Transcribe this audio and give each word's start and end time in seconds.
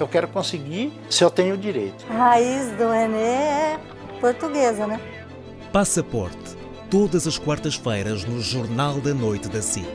Eu 0.00 0.08
quero 0.08 0.28
conseguir 0.28 0.92
se 1.10 1.24
eu 1.24 1.30
tenho 1.30 1.56
direito. 1.56 2.04
A 2.10 2.14
raiz 2.14 2.70
do 2.76 2.90
Renê 2.90 3.18
é 3.18 3.80
portuguesa, 4.20 4.86
né? 4.86 5.00
Passaporte. 5.72 6.56
Todas 6.90 7.26
as 7.26 7.38
quartas-feiras 7.38 8.24
no 8.24 8.40
Jornal 8.40 9.00
da 9.00 9.12
Noite 9.12 9.48
da 9.48 9.60
SIC. 9.60 9.86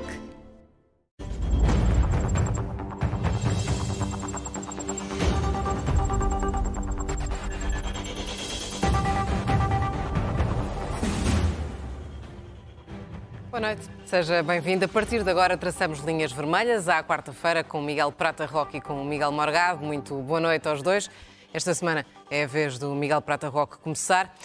Noite, 13.63 13.89
seja 14.05 14.43
bem-vindo. 14.43 14.83
A 14.83 14.89
partir 14.89 15.23
de 15.23 15.29
agora 15.29 15.55
traçamos 15.55 15.99
linhas 15.99 16.33
vermelhas 16.33 16.89
à 16.89 17.01
quarta-feira 17.01 17.63
com 17.63 17.81
Miguel 17.81 18.11
Prata 18.11 18.45
Roque 18.45 18.75
e 18.75 18.81
com 18.81 19.01
o 19.01 19.05
Miguel 19.05 19.31
Morgado. 19.31 19.85
Muito 19.85 20.21
boa 20.21 20.41
noite 20.41 20.67
aos 20.67 20.81
dois. 20.81 21.09
Esta 21.53 21.73
semana 21.73 22.05
é 22.29 22.43
a 22.43 22.47
vez 22.47 22.77
do 22.77 22.93
Miguel 22.93 23.21
Prata 23.21 23.47
Roque 23.47 23.77
começar. 23.77 24.35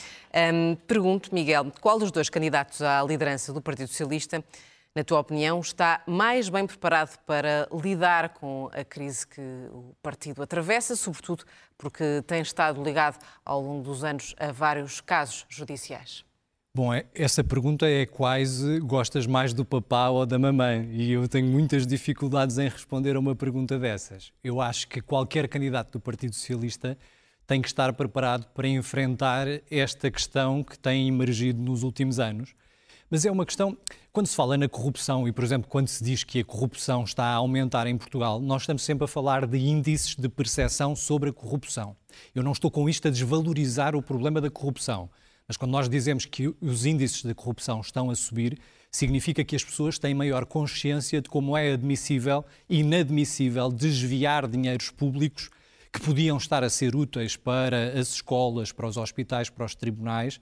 Hum, 0.54 0.76
pergunto, 0.86 1.34
Miguel, 1.34 1.66
qual 1.80 1.98
dos 1.98 2.12
dois 2.12 2.30
candidatos 2.30 2.80
à 2.80 3.02
liderança 3.02 3.52
do 3.52 3.60
Partido 3.60 3.88
Socialista, 3.88 4.44
na 4.94 5.02
tua 5.02 5.18
opinião, 5.18 5.58
está 5.58 6.00
mais 6.06 6.48
bem 6.48 6.64
preparado 6.64 7.18
para 7.26 7.68
lidar 7.72 8.28
com 8.28 8.70
a 8.72 8.84
crise 8.84 9.26
que 9.26 9.40
o 9.72 9.96
partido 10.00 10.44
atravessa, 10.44 10.94
sobretudo 10.94 11.42
porque 11.76 12.22
tem 12.24 12.40
estado 12.40 12.80
ligado 12.84 13.18
ao 13.44 13.60
longo 13.60 13.82
dos 13.82 14.04
anos 14.04 14.36
a 14.38 14.52
vários 14.52 15.00
casos 15.00 15.44
judiciais? 15.48 16.27
Bom, 16.74 16.92
é, 16.92 17.06
essa 17.14 17.42
pergunta 17.42 17.88
é 17.88 18.06
quase 18.06 18.78
gostas 18.80 19.26
mais 19.26 19.52
do 19.52 19.64
papá 19.64 20.10
ou 20.10 20.24
da 20.24 20.38
mamãe 20.38 20.88
e 20.92 21.12
eu 21.12 21.26
tenho 21.26 21.46
muitas 21.46 21.86
dificuldades 21.86 22.58
em 22.58 22.68
responder 22.68 23.16
a 23.16 23.18
uma 23.18 23.34
pergunta 23.34 23.78
dessas. 23.78 24.32
Eu 24.44 24.60
acho 24.60 24.86
que 24.86 25.00
qualquer 25.00 25.48
candidato 25.48 25.92
do 25.92 26.00
Partido 26.00 26.34
Socialista 26.34 26.96
tem 27.46 27.62
que 27.62 27.68
estar 27.68 27.92
preparado 27.94 28.46
para 28.54 28.68
enfrentar 28.68 29.46
esta 29.70 30.10
questão 30.10 30.62
que 30.62 30.78
tem 30.78 31.08
emergido 31.08 31.60
nos 31.60 31.82
últimos 31.82 32.20
anos. 32.20 32.54
Mas 33.10 33.24
é 33.24 33.30
uma 33.30 33.46
questão, 33.46 33.76
quando 34.12 34.26
se 34.26 34.36
fala 34.36 34.58
na 34.58 34.68
corrupção 34.68 35.26
e, 35.26 35.32
por 35.32 35.42
exemplo, 35.42 35.66
quando 35.68 35.88
se 35.88 36.04
diz 36.04 36.22
que 36.22 36.40
a 36.40 36.44
corrupção 36.44 37.04
está 37.04 37.24
a 37.24 37.34
aumentar 37.36 37.86
em 37.86 37.96
Portugal, 37.96 38.38
nós 38.38 38.62
estamos 38.62 38.82
sempre 38.82 39.06
a 39.06 39.08
falar 39.08 39.46
de 39.46 39.56
índices 39.56 40.14
de 40.14 40.28
percepção 40.28 40.94
sobre 40.94 41.30
a 41.30 41.32
corrupção. 41.32 41.96
Eu 42.34 42.42
não 42.42 42.52
estou 42.52 42.70
com 42.70 42.86
isto 42.86 43.08
a 43.08 43.10
desvalorizar 43.10 43.96
o 43.96 44.02
problema 44.02 44.42
da 44.42 44.50
corrupção. 44.50 45.08
Mas 45.48 45.56
quando 45.56 45.72
nós 45.72 45.88
dizemos 45.88 46.26
que 46.26 46.54
os 46.60 46.84
índices 46.84 47.22
de 47.22 47.34
corrupção 47.34 47.80
estão 47.80 48.10
a 48.10 48.14
subir, 48.14 48.58
significa 48.90 49.42
que 49.42 49.56
as 49.56 49.64
pessoas 49.64 49.98
têm 49.98 50.14
maior 50.14 50.44
consciência 50.44 51.22
de 51.22 51.28
como 51.30 51.56
é 51.56 51.72
admissível 51.72 52.44
e 52.68 52.80
inadmissível 52.80 53.70
desviar 53.70 54.46
dinheiros 54.46 54.90
públicos 54.90 55.48
que 55.90 56.00
podiam 56.00 56.36
estar 56.36 56.62
a 56.62 56.68
ser 56.68 56.94
úteis 56.94 57.34
para 57.34 57.98
as 57.98 58.08
escolas, 58.08 58.72
para 58.72 58.86
os 58.86 58.98
hospitais, 58.98 59.48
para 59.48 59.64
os 59.64 59.74
tribunais, 59.74 60.38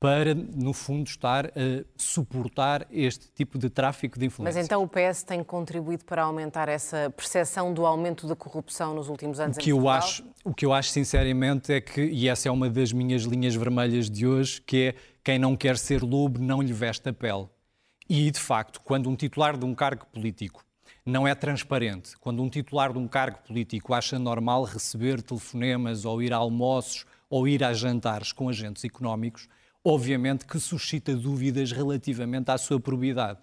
para, 0.00 0.32
no 0.34 0.72
fundo, 0.72 1.08
estar 1.08 1.46
a 1.46 1.84
suportar 1.96 2.86
este 2.90 3.30
tipo 3.32 3.58
de 3.58 3.68
tráfico 3.68 4.18
de 4.18 4.26
influência. 4.26 4.58
Mas 4.58 4.64
então 4.64 4.82
o 4.82 4.88
PS 4.88 5.24
tem 5.24 5.42
contribuído 5.42 6.04
para 6.04 6.22
aumentar 6.22 6.68
essa 6.68 7.12
percepção 7.16 7.74
do 7.74 7.84
aumento 7.84 8.26
da 8.26 8.36
corrupção 8.36 8.94
nos 8.94 9.08
últimos 9.08 9.40
anos 9.40 9.56
o 9.56 9.60
que 9.60 9.70
em 9.70 9.72
eu 9.72 9.88
acho 9.88 10.24
O 10.44 10.54
que 10.54 10.64
eu 10.64 10.72
acho, 10.72 10.90
sinceramente, 10.90 11.72
é 11.72 11.80
que, 11.80 12.00
e 12.00 12.28
essa 12.28 12.48
é 12.48 12.52
uma 12.52 12.70
das 12.70 12.92
minhas 12.92 13.22
linhas 13.22 13.54
vermelhas 13.54 14.08
de 14.08 14.26
hoje, 14.26 14.60
que 14.62 14.88
é 14.88 14.94
quem 15.24 15.38
não 15.38 15.56
quer 15.56 15.76
ser 15.76 16.02
lobo 16.02 16.40
não 16.40 16.62
lhe 16.62 16.72
veste 16.72 17.08
a 17.08 17.12
pele. 17.12 17.48
E, 18.08 18.30
de 18.30 18.38
facto, 18.38 18.80
quando 18.80 19.10
um 19.10 19.16
titular 19.16 19.58
de 19.58 19.64
um 19.64 19.74
cargo 19.74 20.06
político 20.06 20.64
não 21.04 21.26
é 21.26 21.34
transparente, 21.34 22.16
quando 22.18 22.42
um 22.42 22.48
titular 22.48 22.92
de 22.92 22.98
um 22.98 23.08
cargo 23.08 23.38
político 23.38 23.94
acha 23.94 24.18
normal 24.18 24.64
receber 24.64 25.22
telefonemas 25.22 26.04
ou 26.04 26.22
ir 26.22 26.32
a 26.32 26.36
almoços 26.36 27.04
ou 27.28 27.48
ir 27.48 27.64
a 27.64 27.72
jantares 27.72 28.30
com 28.30 28.48
agentes 28.48 28.84
económicos, 28.84 29.48
obviamente 29.88 30.44
que 30.44 30.60
suscita 30.60 31.16
dúvidas 31.16 31.72
relativamente 31.72 32.50
à 32.50 32.58
sua 32.58 32.78
probidade. 32.78 33.38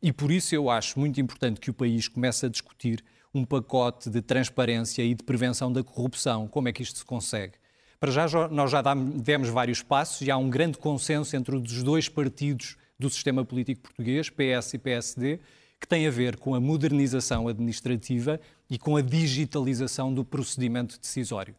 E 0.00 0.12
por 0.12 0.30
isso 0.30 0.54
eu 0.54 0.70
acho 0.70 0.96
muito 0.96 1.20
importante 1.20 1.58
que 1.58 1.70
o 1.70 1.74
país 1.74 2.06
comece 2.06 2.46
a 2.46 2.48
discutir 2.48 3.04
um 3.34 3.44
pacote 3.44 4.08
de 4.08 4.22
transparência 4.22 5.02
e 5.02 5.12
de 5.12 5.24
prevenção 5.24 5.72
da 5.72 5.82
corrupção. 5.82 6.46
Como 6.46 6.68
é 6.68 6.72
que 6.72 6.84
isto 6.84 7.00
se 7.00 7.04
consegue? 7.04 7.54
Para 7.98 8.12
já, 8.12 8.48
nós 8.48 8.70
já 8.70 8.80
demos 9.24 9.48
vários 9.48 9.82
passos 9.82 10.20
e 10.20 10.30
há 10.30 10.36
um 10.36 10.48
grande 10.48 10.78
consenso 10.78 11.34
entre 11.34 11.56
os 11.56 11.82
dois 11.82 12.08
partidos 12.08 12.76
do 12.96 13.10
sistema 13.10 13.44
político 13.44 13.82
português, 13.82 14.30
PS 14.30 14.74
e 14.74 14.78
PSD, 14.78 15.40
que 15.80 15.88
tem 15.88 16.06
a 16.06 16.10
ver 16.10 16.36
com 16.36 16.54
a 16.54 16.60
modernização 16.60 17.48
administrativa 17.48 18.40
e 18.70 18.78
com 18.78 18.96
a 18.96 19.02
digitalização 19.02 20.14
do 20.14 20.24
procedimento 20.24 20.96
decisório 21.00 21.56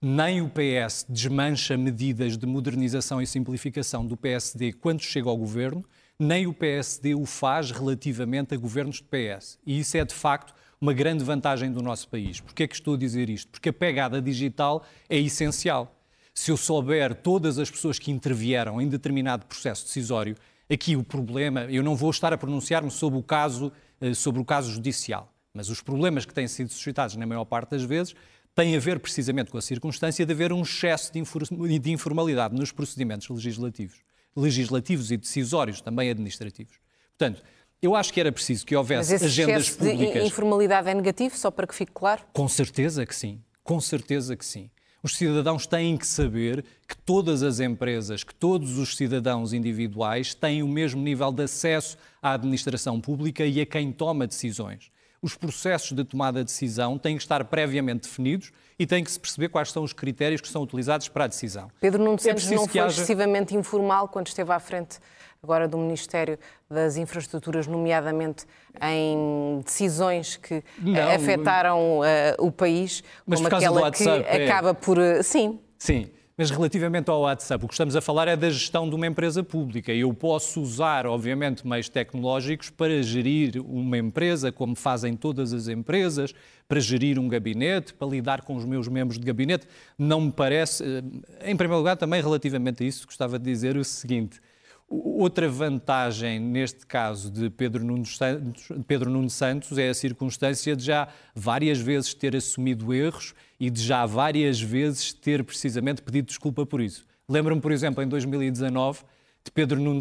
nem 0.00 0.40
o 0.40 0.48
PS 0.48 1.04
desmancha 1.08 1.76
medidas 1.76 2.38
de 2.38 2.46
modernização 2.46 3.20
e 3.20 3.26
simplificação 3.26 4.06
do 4.06 4.16
PSD 4.16 4.72
quando 4.72 5.00
chega 5.00 5.28
ao 5.28 5.36
governo, 5.36 5.84
nem 6.18 6.46
o 6.46 6.54
PSD 6.54 7.14
o 7.14 7.26
faz 7.26 7.72
relativamente 7.72 8.54
a 8.54 8.56
governos 8.56 8.96
de 8.96 9.04
PS. 9.04 9.58
E 9.66 9.80
isso 9.80 9.96
é, 9.96 10.04
de 10.04 10.14
facto, 10.14 10.54
uma 10.80 10.92
grande 10.92 11.24
vantagem 11.24 11.72
do 11.72 11.82
nosso 11.82 12.08
país. 12.08 12.40
Porquê 12.40 12.62
é 12.62 12.68
que 12.68 12.74
estou 12.74 12.94
a 12.94 12.98
dizer 12.98 13.28
isto? 13.28 13.50
Porque 13.50 13.70
a 13.70 13.72
pegada 13.72 14.22
digital 14.22 14.84
é 15.08 15.18
essencial. 15.18 15.92
Se 16.32 16.52
eu 16.52 16.56
souber 16.56 17.16
todas 17.16 17.58
as 17.58 17.68
pessoas 17.68 17.98
que 17.98 18.12
intervieram 18.12 18.80
em 18.80 18.88
determinado 18.88 19.46
processo 19.46 19.84
decisório, 19.84 20.36
aqui 20.70 20.94
o 20.94 21.02
problema, 21.02 21.62
eu 21.62 21.82
não 21.82 21.96
vou 21.96 22.10
estar 22.10 22.32
a 22.32 22.38
pronunciar-me 22.38 22.90
sobre 22.90 23.18
o 23.18 23.22
caso, 23.22 23.72
eh, 24.00 24.14
sobre 24.14 24.40
o 24.40 24.44
caso 24.44 24.70
judicial, 24.70 25.32
mas 25.52 25.68
os 25.68 25.80
problemas 25.80 26.24
que 26.24 26.32
têm 26.32 26.46
sido 26.46 26.70
suscitados 26.70 27.16
na 27.16 27.26
maior 27.26 27.44
parte 27.44 27.70
das 27.70 27.82
vezes 27.82 28.14
tem 28.58 28.74
a 28.74 28.80
ver 28.80 28.98
precisamente 28.98 29.52
com 29.52 29.58
a 29.58 29.62
circunstância 29.62 30.26
de 30.26 30.32
haver 30.32 30.52
um 30.52 30.62
excesso 30.62 31.12
de 31.12 31.92
informalidade 31.92 32.56
nos 32.56 32.72
procedimentos 32.72 33.28
legislativos, 33.28 33.98
legislativos 34.34 35.12
e 35.12 35.16
decisórios, 35.16 35.80
também 35.80 36.10
administrativos. 36.10 36.74
Portanto, 37.16 37.40
eu 37.80 37.94
acho 37.94 38.12
que 38.12 38.18
era 38.18 38.32
preciso 38.32 38.66
que 38.66 38.74
houvesse 38.74 39.12
Mas 39.12 39.22
esse 39.22 39.26
agendas 39.26 39.70
públicas. 39.70 40.22
De 40.22 40.26
informalidade 40.26 40.88
é 40.88 40.94
negativo, 40.94 41.36
só 41.36 41.52
para 41.52 41.68
que 41.68 41.74
fique 41.74 41.92
claro? 41.94 42.22
Com 42.32 42.48
certeza 42.48 43.06
que 43.06 43.14
sim. 43.14 43.40
Com 43.62 43.80
certeza 43.80 44.36
que 44.36 44.44
sim. 44.44 44.68
Os 45.04 45.16
cidadãos 45.16 45.64
têm 45.64 45.96
que 45.96 46.04
saber 46.04 46.64
que 46.88 46.96
todas 46.96 47.44
as 47.44 47.60
empresas, 47.60 48.24
que 48.24 48.34
todos 48.34 48.76
os 48.76 48.96
cidadãos 48.96 49.52
individuais 49.52 50.34
têm 50.34 50.64
o 50.64 50.68
mesmo 50.68 51.00
nível 51.00 51.30
de 51.30 51.44
acesso 51.44 51.96
à 52.20 52.32
administração 52.32 53.00
pública 53.00 53.46
e 53.46 53.60
a 53.60 53.66
quem 53.66 53.92
toma 53.92 54.26
decisões 54.26 54.90
os 55.20 55.34
processos 55.34 55.92
de 55.92 56.04
tomada 56.04 56.40
de 56.40 56.46
decisão 56.46 56.98
têm 56.98 57.16
que 57.16 57.22
estar 57.22 57.44
previamente 57.44 58.08
definidos 58.08 58.52
e 58.78 58.86
tem 58.86 59.02
que 59.02 59.10
se 59.10 59.18
perceber 59.18 59.48
quais 59.48 59.72
são 59.72 59.82
os 59.82 59.92
critérios 59.92 60.40
que 60.40 60.48
são 60.48 60.62
utilizados 60.62 61.08
para 61.08 61.24
a 61.24 61.26
decisão. 61.26 61.70
Pedro 61.80 62.02
Nuno 62.02 62.16
é 62.16 62.18
Santos 62.18 62.50
é 62.50 62.54
não 62.54 62.68
foi 62.68 62.80
haja... 62.80 62.94
excessivamente 62.94 63.56
informal 63.56 64.08
quando 64.08 64.28
esteve 64.28 64.52
à 64.52 64.60
frente 64.60 64.98
agora 65.42 65.68
do 65.68 65.78
Ministério 65.78 66.38
das 66.68 66.96
Infraestruturas, 66.96 67.66
nomeadamente 67.66 68.44
em 68.82 69.60
decisões 69.64 70.36
que 70.36 70.62
não, 70.78 71.10
afetaram 71.10 72.00
uh, 72.00 72.04
o 72.38 72.50
país, 72.50 73.02
como 73.24 73.46
aquela 73.46 73.80
WhatsApp, 73.82 74.24
que 74.24 74.30
é... 74.30 74.44
acaba 74.48 74.74
por... 74.74 74.98
Uh, 74.98 75.22
sim. 75.22 75.60
Sim. 75.78 76.10
Mas 76.38 76.52
relativamente 76.52 77.10
ao 77.10 77.22
WhatsApp, 77.22 77.64
o 77.64 77.66
que 77.66 77.74
estamos 77.74 77.96
a 77.96 78.00
falar 78.00 78.28
é 78.28 78.36
da 78.36 78.48
gestão 78.48 78.88
de 78.88 78.94
uma 78.94 79.08
empresa 79.08 79.42
pública. 79.42 79.92
Eu 79.92 80.14
posso 80.14 80.60
usar, 80.60 81.04
obviamente, 81.04 81.66
meios 81.66 81.88
tecnológicos 81.88 82.70
para 82.70 83.02
gerir 83.02 83.60
uma 83.60 83.98
empresa, 83.98 84.52
como 84.52 84.76
fazem 84.76 85.16
todas 85.16 85.52
as 85.52 85.66
empresas, 85.66 86.32
para 86.68 86.78
gerir 86.78 87.18
um 87.18 87.26
gabinete, 87.26 87.92
para 87.92 88.06
lidar 88.06 88.42
com 88.42 88.54
os 88.54 88.64
meus 88.64 88.86
membros 88.86 89.18
de 89.18 89.26
gabinete. 89.26 89.66
Não 89.98 90.20
me 90.20 90.30
parece. 90.30 90.84
Eh, 90.84 91.50
em 91.50 91.56
primeiro 91.56 91.78
lugar, 91.78 91.96
também 91.96 92.22
relativamente 92.22 92.84
a 92.84 92.86
isso, 92.86 93.04
gostava 93.04 93.36
de 93.36 93.44
dizer 93.44 93.76
o 93.76 93.82
seguinte. 93.82 94.40
Outra 94.90 95.50
vantagem 95.50 96.40
neste 96.40 96.86
caso 96.86 97.30
de 97.30 97.50
Pedro 97.50 97.84
Nuno, 97.84 98.06
Santos, 98.06 98.68
Pedro 98.86 99.28
Santos 99.28 99.76
é 99.76 99.90
a 99.90 99.94
circunstância 99.94 100.74
de 100.74 100.82
já 100.82 101.08
várias 101.34 101.78
vezes 101.78 102.14
ter 102.14 102.34
assumido 102.34 102.94
erros 102.94 103.34
e 103.60 103.68
de 103.68 103.82
já 103.82 104.06
várias 104.06 104.58
vezes 104.58 105.12
ter 105.12 105.44
precisamente 105.44 106.00
pedido 106.00 106.28
desculpa 106.28 106.64
por 106.64 106.80
isso. 106.80 107.04
Lembro-me, 107.28 107.60
por 107.60 107.70
exemplo, 107.70 108.02
em 108.02 108.08
2019, 108.08 109.00
de 109.44 109.50
Pedro 109.50 109.78
Nuno, 109.78 110.00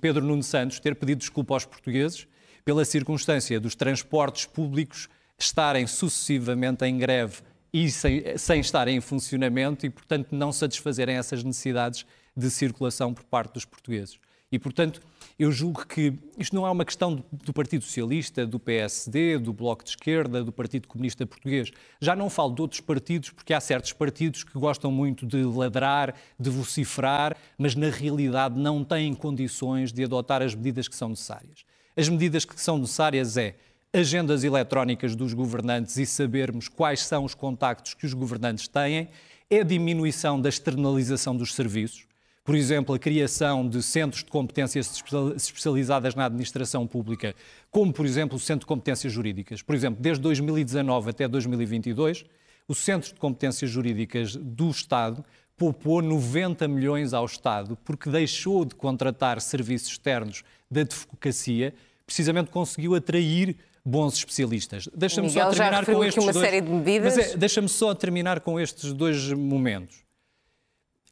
Pedro 0.00 0.42
Santos 0.44 0.78
ter 0.78 0.94
pedido 0.94 1.18
desculpa 1.18 1.54
aos 1.54 1.64
portugueses 1.64 2.28
pela 2.64 2.84
circunstância 2.84 3.58
dos 3.58 3.74
transportes 3.74 4.46
públicos 4.46 5.08
estarem 5.36 5.86
sucessivamente 5.88 6.84
em 6.84 6.96
greve 6.96 7.42
e 7.72 7.90
sem, 7.90 8.36
sem 8.36 8.60
estarem 8.60 8.96
em 8.96 9.00
funcionamento 9.00 9.84
e, 9.84 9.90
portanto, 9.90 10.28
não 10.30 10.52
satisfazerem 10.52 11.16
essas 11.16 11.42
necessidades 11.42 12.06
de 12.36 12.50
circulação 12.50 13.12
por 13.12 13.24
parte 13.24 13.54
dos 13.54 13.64
portugueses. 13.64 14.18
E, 14.50 14.58
portanto, 14.58 15.00
eu 15.38 15.52
julgo 15.52 15.86
que 15.86 16.14
isto 16.38 16.56
não 16.56 16.66
é 16.66 16.70
uma 16.70 16.84
questão 16.84 17.22
do 17.30 17.52
Partido 17.52 17.84
Socialista, 17.84 18.46
do 18.46 18.58
PSD, 18.58 19.38
do 19.38 19.52
Bloco 19.52 19.84
de 19.84 19.90
Esquerda, 19.90 20.42
do 20.42 20.50
Partido 20.50 20.88
Comunista 20.88 21.26
Português. 21.26 21.70
Já 22.00 22.16
não 22.16 22.30
falo 22.30 22.54
de 22.54 22.62
outros 22.62 22.80
partidos, 22.80 23.30
porque 23.30 23.54
há 23.54 23.60
certos 23.60 23.92
partidos 23.92 24.42
que 24.42 24.58
gostam 24.58 24.90
muito 24.90 25.26
de 25.26 25.44
ladrar, 25.44 26.14
de 26.40 26.50
vociferar, 26.50 27.36
mas 27.56 27.74
na 27.74 27.90
realidade 27.90 28.58
não 28.58 28.82
têm 28.82 29.14
condições 29.14 29.92
de 29.92 30.02
adotar 30.02 30.42
as 30.42 30.54
medidas 30.54 30.88
que 30.88 30.96
são 30.96 31.10
necessárias. 31.10 31.64
As 31.96 32.08
medidas 32.08 32.44
que 32.44 32.60
são 32.60 32.78
necessárias 32.78 33.36
é 33.36 33.54
agendas 33.92 34.44
eletrónicas 34.44 35.14
dos 35.14 35.32
governantes 35.34 35.96
e 35.98 36.06
sabermos 36.06 36.68
quais 36.68 37.00
são 37.00 37.24
os 37.24 37.34
contactos 37.34 37.94
que 37.94 38.06
os 38.06 38.14
governantes 38.14 38.66
têm, 38.66 39.08
é 39.50 39.60
a 39.60 39.64
diminuição 39.64 40.40
da 40.40 40.48
externalização 40.48 41.36
dos 41.36 41.54
serviços, 41.54 42.07
por 42.48 42.54
exemplo, 42.54 42.94
a 42.94 42.98
criação 42.98 43.68
de 43.68 43.82
centros 43.82 44.24
de 44.24 44.30
competências 44.30 45.04
especializadas 45.36 46.14
na 46.14 46.24
administração 46.24 46.86
pública, 46.86 47.34
como, 47.70 47.92
por 47.92 48.06
exemplo, 48.06 48.38
o 48.38 48.40
Centro 48.40 48.60
de 48.60 48.66
Competências 48.68 49.12
Jurídicas. 49.12 49.60
Por 49.60 49.74
exemplo, 49.74 50.00
desde 50.00 50.22
2019 50.22 51.10
até 51.10 51.28
2022, 51.28 52.24
o 52.66 52.74
Centro 52.74 53.12
de 53.12 53.20
Competências 53.20 53.70
Jurídicas 53.70 54.34
do 54.34 54.70
Estado 54.70 55.22
poupou 55.58 56.00
90 56.00 56.66
milhões 56.68 57.12
ao 57.12 57.26
Estado 57.26 57.76
porque 57.84 58.08
deixou 58.08 58.64
de 58.64 58.74
contratar 58.74 59.42
serviços 59.42 59.90
externos 59.90 60.42
da 60.70 60.80
advocacia, 60.80 61.74
precisamente 62.06 62.50
conseguiu 62.50 62.94
atrair 62.94 63.56
bons 63.84 64.14
especialistas. 64.14 64.88
Deixa-me 64.96 65.28
só 65.28 65.50
terminar 65.50 65.84
com 65.84 66.02
estes 66.02 66.24
dois... 66.24 66.34
de. 66.34 67.18
É, 67.18 67.36
deixa-me 67.36 67.68
só 67.68 67.94
terminar 67.94 68.40
com 68.40 68.58
estes 68.58 68.94
dois 68.94 69.30
momentos. 69.34 70.07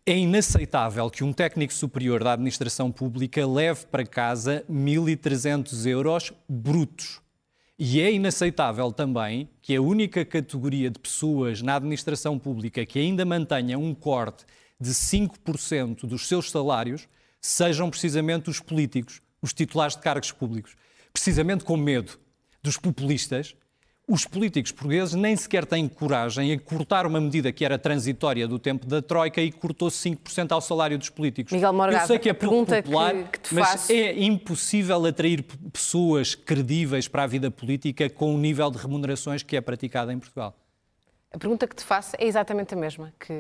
É 0.09 0.17
inaceitável 0.17 1.11
que 1.11 1.25
um 1.25 1.33
técnico 1.33 1.75
superior 1.75 2.23
da 2.23 2.35
administração 2.35 2.93
pública 2.93 3.45
leve 3.45 3.87
para 3.87 4.07
casa 4.07 4.65
1.300 4.71 5.85
euros 5.85 6.33
brutos. 6.49 7.21
E 7.77 8.01
é 8.01 8.13
inaceitável 8.13 8.93
também 8.93 9.51
que 9.61 9.75
a 9.75 9.83
única 9.83 10.25
categoria 10.25 10.93
de 10.93 11.01
pessoas 11.01 11.61
na 11.61 11.75
administração 11.75 12.39
pública 12.39 12.87
que 12.87 13.01
ainda 13.01 13.25
mantenha 13.25 13.77
um 13.81 13.93
corte 13.93 14.45
de 14.81 14.91
5% 14.91 16.07
dos 16.07 16.29
seus 16.29 16.53
salários 16.53 17.09
sejam 17.41 17.91
precisamente 17.91 18.49
os 18.49 18.61
políticos, 18.61 19.21
os 19.43 19.53
titulares 19.53 19.97
de 19.97 20.03
cargos 20.03 20.31
públicos. 20.31 20.77
Precisamente 21.13 21.65
com 21.65 21.77
medo 21.77 22.17
dos 22.63 22.77
populistas 22.77 23.57
os 24.09 24.25
políticos 24.25 24.71
portugueses 24.71 25.15
nem 25.15 25.35
sequer 25.35 25.67
têm 25.67 25.89
coragem 25.89 26.53
em 26.53 26.59
cortar 26.59 27.07
uma 27.07 27.21
medida 27.21 27.51
que 27.51 27.65
era 27.65 27.77
transitória 27.77 28.47
do 28.47 28.57
tempo 28.57 28.87
da 28.87 29.03
Troika 29.03 29.41
e 29.41 29.51
cortou 29.51 29.89
5% 29.89 30.53
ao 30.53 30.61
salário 30.61 30.97
dos 30.97 31.11
políticos. 31.11 31.53
Miguel 31.53 31.73
Morgado, 31.73 32.05
Eu 32.05 32.07
sei 32.07 32.19
que 32.19 32.29
é 32.29 32.33
pergunta 32.33 32.81
popular, 32.81 33.15
que, 33.15 33.25
que 33.31 33.41
te 33.41 33.55
mas 33.55 33.69
faço... 33.69 33.93
é 33.93 34.23
impossível 34.23 35.05
atrair 35.07 35.43
pessoas 35.73 36.37
credíveis 36.37 37.09
para 37.09 37.25
a 37.25 37.27
vida 37.27 37.51
política 37.51 38.09
com 38.09 38.33
o 38.33 38.39
nível 38.39 38.71
de 38.71 38.79
remunerações 38.79 39.43
que 39.43 39.57
é 39.57 39.61
praticado 39.61 40.13
em 40.13 40.19
Portugal. 40.21 40.55
A 41.33 41.39
pergunta 41.39 41.67
que 41.67 41.75
te 41.75 41.85
faço 41.85 42.15
é 42.17 42.25
exatamente 42.25 42.75
a 42.75 42.77
mesma 42.77 43.13
que, 43.19 43.35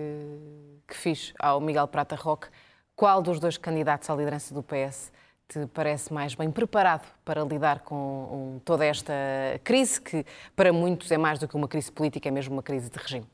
que 0.88 0.96
fiz 0.96 1.32
ao 1.38 1.60
Miguel 1.60 1.86
Prata 1.86 2.16
Roque. 2.16 2.48
Qual 2.96 3.22
dos 3.22 3.38
dois 3.38 3.56
candidatos 3.56 4.10
à 4.10 4.16
liderança 4.16 4.52
do 4.52 4.62
PS 4.64 5.12
te 5.48 5.66
parece 5.68 6.12
mais 6.12 6.34
bem 6.34 6.50
preparado 6.50 7.06
para 7.24 7.44
lidar 7.44 7.80
com 7.80 8.60
toda 8.64 8.84
esta 8.84 9.12
crise, 9.62 10.00
que 10.00 10.24
para 10.54 10.72
muitos 10.72 11.10
é 11.10 11.18
mais 11.18 11.38
do 11.38 11.46
que 11.46 11.56
uma 11.56 11.68
crise 11.68 11.90
política, 11.90 12.28
é 12.28 12.32
mesmo 12.32 12.54
uma 12.54 12.62
crise 12.62 12.90
de 12.90 12.98
regime? 12.98 13.26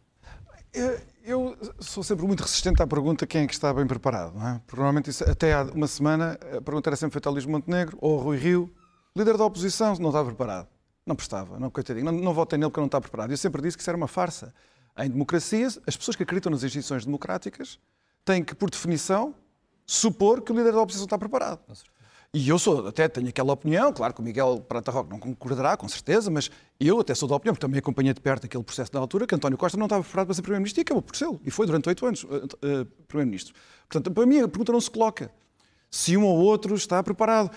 Eu 1.24 1.56
sou 1.78 2.02
sempre 2.02 2.26
muito 2.26 2.40
resistente 2.40 2.82
à 2.82 2.86
pergunta 2.86 3.26
quem 3.26 3.42
é 3.42 3.46
que 3.46 3.52
está 3.52 3.72
bem 3.72 3.86
preparado. 3.86 4.34
Não 4.34 4.48
é? 4.48 4.60
Provavelmente 4.66 5.10
isso, 5.10 5.28
até 5.28 5.52
há 5.52 5.62
uma 5.62 5.86
semana 5.86 6.38
a 6.56 6.60
pergunta 6.60 6.88
era 6.88 6.96
sempre 6.96 7.12
feita 7.12 7.28
ao 7.28 7.32
Luís 7.32 7.46
Montenegro 7.46 7.96
ou 8.00 8.18
ao 8.18 8.24
Rui 8.24 8.38
Rio, 8.38 8.74
líder 9.14 9.36
da 9.36 9.44
oposição, 9.44 9.94
não 9.96 10.08
estava 10.08 10.26
preparado. 10.26 10.68
Não 11.04 11.16
prestava, 11.16 11.58
não, 11.58 11.68
coitadinho, 11.68 12.04
não, 12.04 12.12
não 12.12 12.32
votem 12.32 12.58
nele 12.58 12.70
porque 12.70 12.80
não 12.80 12.86
está 12.86 13.00
preparado. 13.00 13.30
Eu 13.32 13.36
sempre 13.36 13.60
disse 13.60 13.76
que 13.76 13.82
isso 13.82 13.90
era 13.90 13.96
uma 13.96 14.06
farsa. 14.06 14.54
Em 14.96 15.10
democracias, 15.10 15.80
as 15.86 15.96
pessoas 15.96 16.16
que 16.16 16.22
acreditam 16.22 16.50
nas 16.50 16.62
instituições 16.62 17.04
democráticas 17.04 17.78
têm 18.24 18.44
que, 18.44 18.54
por 18.54 18.70
definição, 18.70 19.34
supor 19.84 20.42
que 20.42 20.52
o 20.52 20.56
líder 20.56 20.72
da 20.72 20.80
oposição 20.80 21.04
está 21.04 21.18
preparado. 21.18 21.60
E 22.34 22.48
eu 22.48 22.58
sou, 22.58 22.88
até 22.88 23.06
tenho 23.08 23.28
aquela 23.28 23.52
opinião, 23.52 23.92
claro 23.92 24.14
que 24.14 24.20
o 24.20 24.22
Miguel 24.22 24.64
Prata 24.66 24.90
Roque 24.90 25.10
não 25.10 25.18
concordará, 25.18 25.76
com 25.76 25.86
certeza, 25.86 26.30
mas 26.30 26.50
eu 26.80 26.98
até 26.98 27.14
sou 27.14 27.28
da 27.28 27.36
opinião, 27.36 27.52
porque 27.52 27.66
também 27.66 27.78
acompanhei 27.78 28.14
de 28.14 28.22
perto 28.22 28.46
aquele 28.46 28.64
processo 28.64 28.90
da 28.90 28.98
altura, 28.98 29.26
que 29.26 29.34
António 29.34 29.58
Costa 29.58 29.76
não 29.76 29.84
estava 29.84 30.02
preparado 30.02 30.28
para 30.28 30.34
ser 30.34 30.40
Primeiro-Ministro 30.40 30.80
e 30.80 30.82
acabou 30.82 31.02
por 31.02 31.14
ser. 31.14 31.28
E 31.44 31.50
foi 31.50 31.66
durante 31.66 31.90
oito 31.90 32.06
anos 32.06 32.24
uh, 32.24 32.28
uh, 32.28 32.86
Primeiro-Ministro. 33.06 33.54
Portanto, 33.86 34.10
para 34.14 34.24
mim 34.24 34.40
a 34.40 34.48
pergunta 34.48 34.72
não 34.72 34.80
se 34.80 34.90
coloca 34.90 35.30
se 35.90 36.16
um 36.16 36.24
ou 36.24 36.38
outro 36.38 36.74
está 36.74 37.02
preparado. 37.02 37.50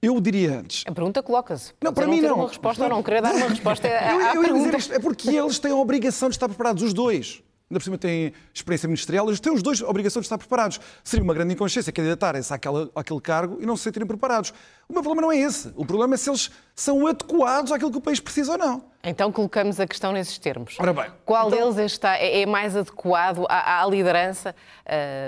Eu 0.00 0.18
diria 0.22 0.60
antes. 0.60 0.84
A 0.86 0.92
pergunta 0.92 1.22
coloca-se. 1.22 1.74
Não, 1.84 1.92
para 1.92 2.06
mim 2.06 2.22
não. 2.22 2.36
Uma 2.36 2.48
resposta 2.48 2.84
ou 2.84 2.88
não 2.88 3.02
querer 3.02 3.20
dar 3.20 3.34
uma 3.34 3.48
resposta 3.50 3.88
à, 3.88 4.14
eu, 4.14 4.36
eu, 4.36 4.42
pergunta. 4.42 4.76
Isto, 4.78 4.94
é 4.94 4.98
porque 4.98 5.28
eles 5.28 5.58
têm 5.58 5.72
a 5.72 5.76
obrigação 5.76 6.30
de 6.30 6.36
estar 6.36 6.48
preparados, 6.48 6.82
os 6.82 6.94
dois 6.94 7.42
ainda 7.70 7.78
por 7.78 7.82
cima 7.82 7.98
têm 7.98 8.32
experiência 8.52 8.88
ministerial, 8.88 9.26
eles 9.28 9.40
têm 9.40 9.52
os 9.52 9.62
dois 9.62 9.82
a 9.82 9.88
obrigação 9.88 10.20
de 10.20 10.26
estar 10.26 10.38
preparados. 10.38 10.80
Seria 11.04 11.22
uma 11.22 11.34
grande 11.34 11.54
inconsciência 11.54 11.92
candidatarem-se 11.92 12.52
àquele, 12.52 12.90
àquele 12.94 13.20
cargo 13.20 13.58
e 13.60 13.66
não 13.66 13.76
se 13.76 13.84
sentirem 13.84 14.06
preparados. 14.06 14.52
O 14.88 14.92
meu 14.92 15.02
problema 15.02 15.28
não 15.28 15.32
é 15.32 15.38
esse. 15.38 15.72
O 15.76 15.84
problema 15.84 16.14
é 16.14 16.16
se 16.16 16.30
eles 16.30 16.50
são 16.74 17.06
adequados 17.06 17.70
àquilo 17.70 17.90
que 17.90 17.98
o 17.98 18.00
país 18.00 18.20
precisa 18.20 18.52
ou 18.52 18.58
não. 18.58 18.84
Então 19.04 19.30
colocamos 19.30 19.78
a 19.78 19.86
questão 19.86 20.12
nesses 20.12 20.38
termos. 20.38 20.76
Ora 20.78 20.92
bem. 20.92 21.06
Qual 21.24 21.48
então... 21.48 21.72
deles 21.72 21.92
está, 21.92 22.16
é, 22.16 22.42
é 22.42 22.46
mais 22.46 22.74
adequado 22.74 23.44
à, 23.48 23.82
à 23.82 23.86
liderança 23.86 24.54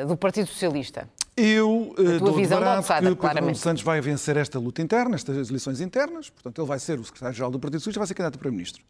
uh, 0.03 0.07
do 0.07 0.17
Partido 0.17 0.49
Socialista? 0.49 1.09
Eu 1.37 1.95
uh, 1.97 2.19
dou 2.19 2.35
visão 2.35 2.59
de 2.59 2.67
alçada, 2.67 3.09
que 3.09 3.17
Pedro 3.17 3.41
Nuno 3.43 3.55
Santos 3.55 3.83
vai 3.83 4.01
vencer 4.01 4.37
esta 4.37 4.59
luta 4.59 4.83
interna, 4.83 5.15
estas 5.15 5.49
eleições 5.49 5.81
internas, 5.81 6.29
portanto 6.29 6.61
ele 6.61 6.69
vai 6.69 6.79
ser 6.79 6.99
o 6.99 7.05
secretário-geral 7.05 7.51
do 7.51 7.59
Partido 7.59 7.81
Socialista 7.81 7.99
e 7.99 8.01
vai 8.01 8.07
ser 8.07 8.15
candidato 8.15 8.35
a 8.35 8.39
Primeiro-Ministro. 8.39 8.83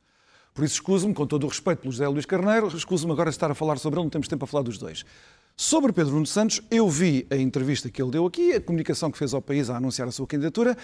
Por 0.52 0.64
isso, 0.64 0.75
escuso-me, 0.75 1.14
com 1.14 1.26
todo 1.26 1.44
o 1.44 1.49
respeito 1.49 1.81
pelo 1.81 1.93
José 1.93 2.06
Luís 2.08 2.26
Carneiro, 2.26 2.67
escuso-me 2.69 3.12
agora 3.12 3.31
estar 3.31 3.50
a 3.50 3.55
falar 3.55 3.79
sobre 3.79 3.99
ele, 3.99 4.05
não 4.05 4.11
temos 4.11 4.29
tempo 4.29 4.44
a 4.44 4.49
falar 4.49 4.62
dos 4.62 4.79
dois. 4.79 5.05
Sobre 5.56 5.93
Pedro 5.93 6.14
Nuno 6.14 6.26
Santos, 6.26 6.61
eu 6.70 6.88
vi 6.88 7.26
a 7.31 7.37
entrevista 7.37 7.91
que 7.91 8.00
ele 8.02 8.11
deu 8.11 8.26
aqui, 8.26 8.55
a 8.55 8.61
comunicação 8.61 9.11
que 9.11 9.19
fez 9.19 9.35
ao 9.35 9.43
país 9.43 9.70
a 9.70 9.76
anunciar 9.76 10.08
a 10.08 10.11
sua 10.11 10.26
candidatura, 10.26 10.76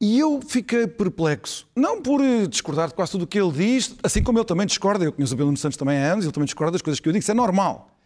e 0.00 0.18
eu 0.18 0.40
fiquei 0.42 0.86
perplexo. 0.88 1.68
Não 1.76 2.02
por 2.02 2.20
eh, 2.20 2.48
discordar 2.48 2.88
de 2.88 2.94
quase 2.94 3.12
tudo 3.12 3.22
o 3.22 3.26
que 3.26 3.40
ele 3.40 3.52
diz, 3.52 3.94
assim 4.02 4.20
como 4.20 4.36
ele 4.36 4.44
também 4.44 4.66
discorda, 4.66 5.04
eu 5.04 5.12
conheço 5.12 5.32
o 5.32 5.36
Pedro 5.36 5.46
Nuno 5.46 5.56
Santos 5.56 5.76
também 5.76 5.96
há 5.96 6.12
anos, 6.12 6.24
ele 6.24 6.32
também 6.32 6.44
discorda 6.44 6.72
das 6.72 6.82
coisas 6.82 6.98
que 6.98 7.08
eu 7.08 7.12
digo, 7.12 7.22
isso 7.22 7.30
é 7.30 7.34
normal. 7.34 7.96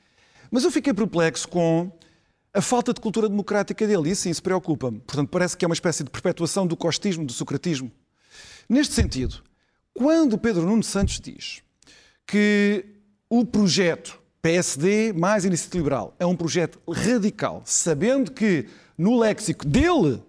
Mas 0.51 0.63
eu 0.63 0.71
fiquei 0.71 0.93
perplexo 0.93 1.49
com 1.49 1.91
a 2.53 2.61
falta 2.61 2.93
de 2.93 3.01
cultura 3.01 3.29
democrática 3.29 3.87
dele, 3.87 4.11
e 4.11 4.13
isso 4.13 4.23
sim, 4.23 4.31
isso 4.31 4.43
preocupa-me. 4.43 5.01
Portanto, 5.01 5.29
parece 5.31 5.57
que 5.57 5.65
é 5.65 5.69
uma 5.69 5.75
espécie 5.75 6.05
de 6.05 6.11
perpetuação 6.11 6.67
do 6.67 6.77
costismo, 6.77 7.25
do 7.25 7.33
socratismo. 7.33 7.91
Neste 8.69 8.95
sentido, 8.95 9.43
quando 9.97 10.37
Pedro 10.37 10.63
Nuno 10.63 10.83
Santos 10.83 11.19
diz 11.19 11.63
que 12.27 12.85
o 13.31 13.45
projeto 13.45 14.21
PSD 14.43 15.13
mais 15.13 15.45
Iniciativa 15.45 15.79
Liberal 15.79 16.15
é 16.19 16.27
um 16.27 16.37
projeto 16.37 16.79
radical, 16.89 17.63
sabendo 17.65 18.31
que 18.31 18.69
no 18.97 19.19
léxico 19.19 19.67
dele 19.67 20.23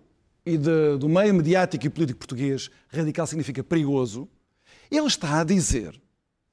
e 0.45 0.57
de, 0.57 0.97
do 0.97 1.09
meio 1.09 1.33
mediático 1.33 1.85
e 1.85 1.89
político 1.89 2.19
português, 2.19 2.71
radical 2.87 3.27
significa 3.27 3.63
perigoso, 3.63 4.27
ele 4.89 5.05
está 5.05 5.41
a 5.41 5.43
dizer, 5.43 5.99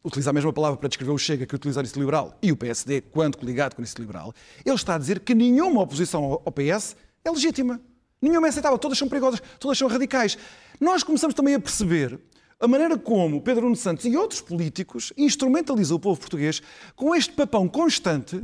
utiliza 0.03 0.31
a 0.31 0.33
mesma 0.33 0.53
palavra 0.53 0.77
para 0.77 0.89
descrever 0.89 1.13
o 1.13 1.19
Chega 1.19 1.47
que 1.47 1.55
utiliza 1.55 1.81
a 1.81 1.83
Iniciativa 1.83 2.05
Liberal 2.05 2.39
e 2.43 2.51
o 2.51 2.57
PSD, 2.57 3.01
quando 3.01 3.39
ligado 3.43 3.77
com 3.77 3.81
a 3.81 3.83
Iniciativa 3.83 4.07
Liberal, 4.07 4.35
ele 4.67 4.75
está 4.75 4.97
a 4.97 4.99
dizer 4.99 5.21
que 5.21 5.35
nenhuma 5.35 5.83
oposição 5.83 6.43
ao 6.45 6.53
PS 6.53 6.97
é 7.25 7.31
legítima. 7.31 7.81
Nenhuma 8.21 8.49
é 8.49 8.51
aceitável, 8.51 8.79
todas 8.79 8.99
são 8.99 9.09
perigosas, 9.09 9.41
todas 9.61 9.79
são 9.79 9.87
radicais. 9.87 10.37
Nós 10.81 11.03
começamos 11.03 11.35
também 11.35 11.55
a 11.55 11.61
perceber 11.61 12.19
a 12.61 12.69
maneira 12.69 12.97
como 12.97 13.41
Pedro 13.41 13.65
Nuno 13.65 13.77
Santos 13.77 14.05
e 14.05 14.17
outros 14.17 14.41
políticos 14.41 15.13
instrumentalizam 15.17 15.97
o 15.97 16.01
povo 16.01 16.21
português 16.21 16.63
com 16.95 17.15
este 17.15 17.33
papão 17.33 17.69
constante 17.69 18.43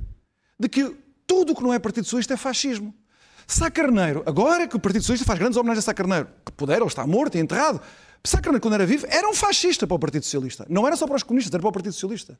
de 0.58 0.68
que 0.68 0.94
tudo 1.26 1.52
o 1.52 1.56
que 1.56 1.62
não 1.62 1.72
é 1.72 1.78
Partido 1.78 2.04
Socialista 2.04 2.34
é 2.34 2.36
fascismo. 2.36 2.94
Sá 3.46 3.70
Carneiro, 3.70 4.22
agora 4.26 4.68
que 4.68 4.76
o 4.76 4.80
Partido 4.80 5.02
Socialista 5.02 5.26
faz 5.26 5.38
grandes 5.38 5.56
homenagens 5.56 5.84
a 5.84 5.86
Sá 5.86 5.94
Carneiro, 5.94 6.28
que 6.44 6.52
puder, 6.52 6.78
ele 6.78 6.86
está 6.86 7.06
morto 7.06 7.36
e 7.36 7.40
enterrado, 7.40 7.80
Sá 8.22 8.40
Carneiro, 8.40 8.60
quando 8.60 8.74
era 8.74 8.86
vivo, 8.86 9.06
era 9.08 9.28
um 9.28 9.34
fascista 9.34 9.86
para 9.86 9.94
o 9.94 9.98
Partido 9.98 10.22
Socialista. 10.22 10.66
Não 10.68 10.86
era 10.86 10.96
só 10.96 11.06
para 11.06 11.16
os 11.16 11.22
comunistas, 11.22 11.52
era 11.52 11.60
para 11.60 11.68
o 11.68 11.72
Partido 11.72 11.92
Socialista. 11.92 12.38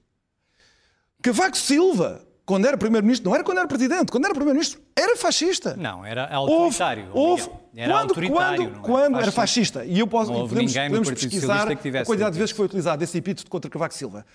Cavaco 1.23 1.57
Silva, 1.57 2.25
quando 2.51 2.67
era 2.67 2.77
primeiro-ministro, 2.77 3.31
não 3.31 3.35
era 3.37 3.45
quando 3.45 3.59
era 3.59 3.69
presidente, 3.69 4.11
quando 4.11 4.25
era 4.25 4.35
primeiro-ministro, 4.35 4.81
era 4.97 5.17
fascista. 5.17 5.77
Não, 5.77 6.05
era 6.05 6.27
autoritário. 6.35 7.09
Houve, 7.15 7.43
houve 7.45 7.61
era 7.77 7.93
quando, 7.93 8.09
autoritário. 8.09 8.71
Quando, 8.71 8.81
quando 8.81 9.21
era 9.21 9.31
fascista. 9.31 9.85
E 9.85 10.01
eu 10.01 10.07
posso, 10.09 10.33
não 10.33 10.49
podemos, 10.49 10.73
podemos 10.73 11.11
pesquisar 11.11 11.71
a 11.71 11.77
quantidade 12.05 12.33
de 12.33 12.39
vezes 12.41 12.51
que 12.51 12.57
foi 12.57 12.67
utilizado 12.67 13.05
esse 13.05 13.17
epíteto 13.17 13.49
contra 13.49 13.71
Cavaco 13.71 13.95
Silva. 13.95 14.27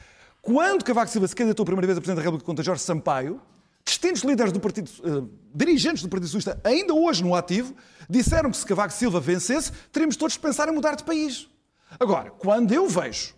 Quando 0.41 0.85
Cavaco 0.85 1.11
Silva 1.11 1.27
se 1.27 1.35
candidatou 1.35 1.63
a 1.63 1.65
primeira 1.65 1.87
vez 1.87 1.97
a 1.97 1.99
Presidente 1.99 2.19
da 2.19 2.23
República 2.23 2.45
contra 2.45 2.63
Jorge 2.63 2.83
Sampaio, 2.83 3.41
distintos 3.83 4.23
líderes 4.23 4.53
do 4.53 4.61
Partido, 4.61 4.89
uh, 5.03 5.29
dirigentes 5.53 6.01
do 6.01 6.07
Partido 6.07 6.29
Socialista, 6.29 6.57
ainda 6.63 6.93
hoje 6.93 7.21
no 7.21 7.35
ativo, 7.35 7.75
disseram 8.09 8.49
que 8.49 8.55
se 8.55 8.65
Cavaco 8.65 8.93
Silva 8.93 9.19
vencesse, 9.19 9.73
teríamos 9.91 10.15
todos 10.15 10.35
de 10.35 10.39
pensar 10.39 10.69
em 10.69 10.71
mudar 10.71 10.95
de 10.95 11.03
país. 11.03 11.49
Agora, 11.99 12.31
quando 12.31 12.71
eu 12.71 12.87
vejo 12.87 13.35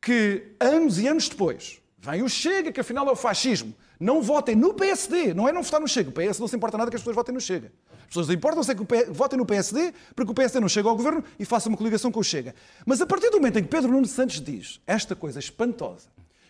que 0.00 0.52
anos 0.60 1.00
e 1.00 1.08
anos 1.08 1.28
depois 1.28 1.82
vem 1.98 2.22
o 2.22 2.28
Chega, 2.28 2.70
que 2.70 2.78
afinal 2.78 3.08
é 3.08 3.10
o 3.10 3.16
fascismo. 3.16 3.74
Não 4.00 4.22
votem 4.22 4.54
no 4.54 4.74
PSD, 4.74 5.34
não 5.34 5.48
é 5.48 5.52
não 5.52 5.62
votar 5.62 5.80
no 5.80 5.88
Chega. 5.88 6.10
O 6.10 6.12
PS 6.12 6.38
não 6.38 6.46
se 6.46 6.54
importa 6.54 6.78
nada 6.78 6.90
que 6.90 6.96
as 6.96 7.02
pessoas 7.02 7.16
votem 7.16 7.34
no 7.34 7.40
Chega. 7.40 7.72
As 8.00 8.06
pessoas 8.06 8.30
importam-se 8.30 8.70
é 8.70 8.74
que 8.74 9.10
votem 9.10 9.38
no 9.38 9.44
PSD 9.44 9.92
para 10.14 10.24
que 10.24 10.30
o 10.30 10.34
PSD 10.34 10.60
não 10.60 10.68
chegue 10.68 10.88
ao 10.88 10.96
governo 10.96 11.22
e 11.38 11.44
faça 11.44 11.68
uma 11.68 11.76
coligação 11.76 12.12
com 12.12 12.20
o 12.20 12.24
Chega. 12.24 12.54
Mas 12.86 13.00
a 13.00 13.06
partir 13.06 13.30
do 13.30 13.38
momento 13.38 13.58
em 13.58 13.62
que 13.62 13.68
Pedro 13.68 13.90
Nuno 13.90 14.06
Santos 14.06 14.40
diz 14.40 14.80
esta 14.86 15.16
coisa 15.16 15.38
espantosa, 15.38 16.08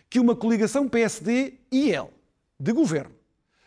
que 0.09 0.19
uma 0.19 0.35
coligação 0.35 0.87
PSD 0.87 1.55
e 1.71 1.91
ele, 1.91 2.09
de 2.59 2.71
governo, 2.71 3.13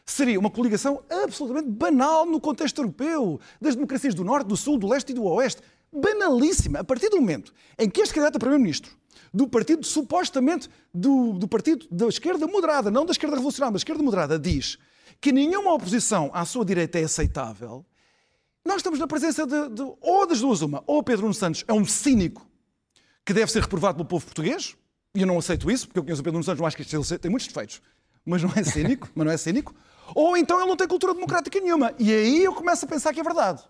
seria 0.06 0.38
uma 0.38 0.50
coligação 0.50 1.02
absolutamente 1.10 1.68
banal 1.68 2.24
no 2.26 2.40
contexto 2.40 2.78
europeu, 2.78 3.40
das 3.60 3.74
democracias 3.74 4.14
do 4.14 4.24
Norte, 4.24 4.46
do 4.46 4.56
Sul, 4.56 4.78
do 4.78 4.88
Leste 4.88 5.10
e 5.10 5.14
do 5.14 5.24
Oeste. 5.24 5.62
Banalíssima. 5.92 6.78
A 6.80 6.84
partir 6.84 7.10
do 7.10 7.20
momento 7.20 7.52
em 7.78 7.88
que 7.88 8.00
este 8.00 8.14
candidato 8.14 8.36
a 8.36 8.38
Primeiro-Ministro, 8.38 8.96
do 9.33 9.49
partido 9.49 9.85
supostamente 9.87 10.69
do, 10.92 11.33
do 11.33 11.47
partido 11.49 11.87
da 11.90 12.07
esquerda 12.09 12.47
moderada, 12.47 12.90
não 12.90 13.04
da 13.07 13.12
esquerda 13.12 13.37
revolucionária, 13.37 13.73
mas 13.73 13.81
da 13.81 13.85
esquerda 13.85 14.02
moderada, 14.02 14.38
diz 14.38 14.78
que 15.21 15.31
nenhuma 15.33 15.73
oposição 15.73 16.31
à 16.35 16.45
sua 16.45 16.64
direita 16.64 16.99
é 16.99 17.04
aceitável, 17.04 17.85
nós 18.64 18.76
estamos 18.76 18.99
na 18.99 19.07
presença 19.07 19.47
de, 19.47 19.69
de- 19.71 19.83
ou 20.00 20.26
das 20.26 20.40
duas 20.40 20.62
uma. 20.62 20.83
Ou 20.87 21.02
Pedro 21.02 21.23
Nuno 21.23 21.35
Santos 21.35 21.64
é 21.66 21.73
um 21.73 21.85
cínico 21.85 22.49
que 23.25 23.33
deve 23.33 23.50
ser 23.50 23.61
reprovado 23.62 23.97
pelo 23.97 24.09
povo 24.09 24.25
português, 24.25 24.76
e 25.14 25.21
eu 25.21 25.26
não 25.26 25.38
aceito 25.38 25.71
isso, 25.71 25.87
porque 25.87 25.99
eu 25.99 26.02
conheço 26.04 26.21
o 26.21 26.25
Pedro 26.25 26.35
Nuno 26.38 26.45
Santos, 26.45 26.61
não 26.61 26.66
acho 26.66 26.76
que 26.76 26.83
ele 26.83 27.19
tem 27.19 27.31
muitos 27.31 27.49
defeitos, 27.49 27.81
mas 28.25 28.42
não 28.42 28.50
é 28.54 28.62
cínico, 28.64 29.09
mas 29.14 29.26
não 29.26 29.33
é 29.33 29.37
cínico. 29.37 29.75
Ou 30.14 30.37
então 30.37 30.59
ele 30.59 30.69
não 30.69 30.76
tem 30.76 30.87
cultura 30.88 31.12
democrática 31.14 31.59
nenhuma. 31.61 31.92
E 31.99 32.12
aí 32.12 32.45
eu 32.45 32.54
começo 32.54 32.85
a 32.85 32.88
pensar 32.88 33.12
que 33.12 33.21
é 33.21 33.23
verdade. 33.23 33.62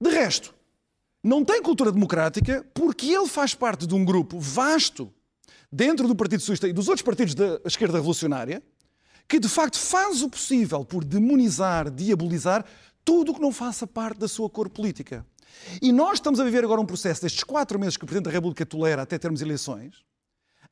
De 0.00 0.10
resto, 0.10 0.54
não 1.22 1.44
tem 1.44 1.62
cultura 1.62 1.92
democrática 1.92 2.66
porque 2.74 3.06
ele 3.06 3.28
faz 3.28 3.54
parte 3.54 3.86
de 3.86 3.94
um 3.94 4.04
grupo 4.04 4.38
vasto 4.38 5.12
dentro 5.70 6.08
do 6.08 6.16
Partido 6.16 6.40
Socialista 6.40 6.68
e 6.68 6.72
dos 6.72 6.88
outros 6.88 7.02
partidos 7.02 7.34
da 7.34 7.60
esquerda 7.64 7.98
revolucionária 7.98 8.62
que 9.28 9.38
de 9.38 9.48
facto 9.48 9.78
faz 9.78 10.22
o 10.22 10.28
possível 10.28 10.84
por 10.84 11.04
demonizar, 11.04 11.88
diabolizar 11.88 12.64
tudo 13.04 13.30
o 13.30 13.34
que 13.34 13.40
não 13.40 13.52
faça 13.52 13.86
parte 13.86 14.18
da 14.18 14.26
sua 14.26 14.50
cor 14.50 14.68
política. 14.68 15.24
E 15.80 15.92
nós 15.92 16.14
estamos 16.14 16.40
a 16.40 16.44
viver 16.44 16.64
agora 16.64 16.80
um 16.80 16.86
processo 16.86 17.22
destes 17.22 17.44
quatro 17.44 17.78
meses 17.78 17.96
que 17.96 18.04
o 18.04 18.06
Presidente 18.06 18.24
da 18.26 18.32
República 18.32 18.66
tolera 18.66 19.02
até 19.02 19.18
termos 19.18 19.40
eleições, 19.40 20.02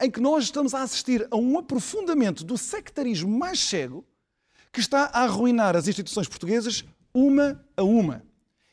em 0.00 0.10
que 0.10 0.20
nós 0.20 0.44
estamos 0.44 0.74
a 0.74 0.82
assistir 0.82 1.26
a 1.30 1.36
um 1.36 1.58
aprofundamento 1.58 2.44
do 2.44 2.58
sectarismo 2.58 3.30
mais 3.30 3.60
cego 3.60 4.04
que 4.72 4.80
está 4.80 5.04
a 5.12 5.22
arruinar 5.22 5.76
as 5.76 5.86
instituições 5.88 6.28
portuguesas 6.28 6.84
uma 7.14 7.64
a 7.76 7.82
uma. 7.82 8.22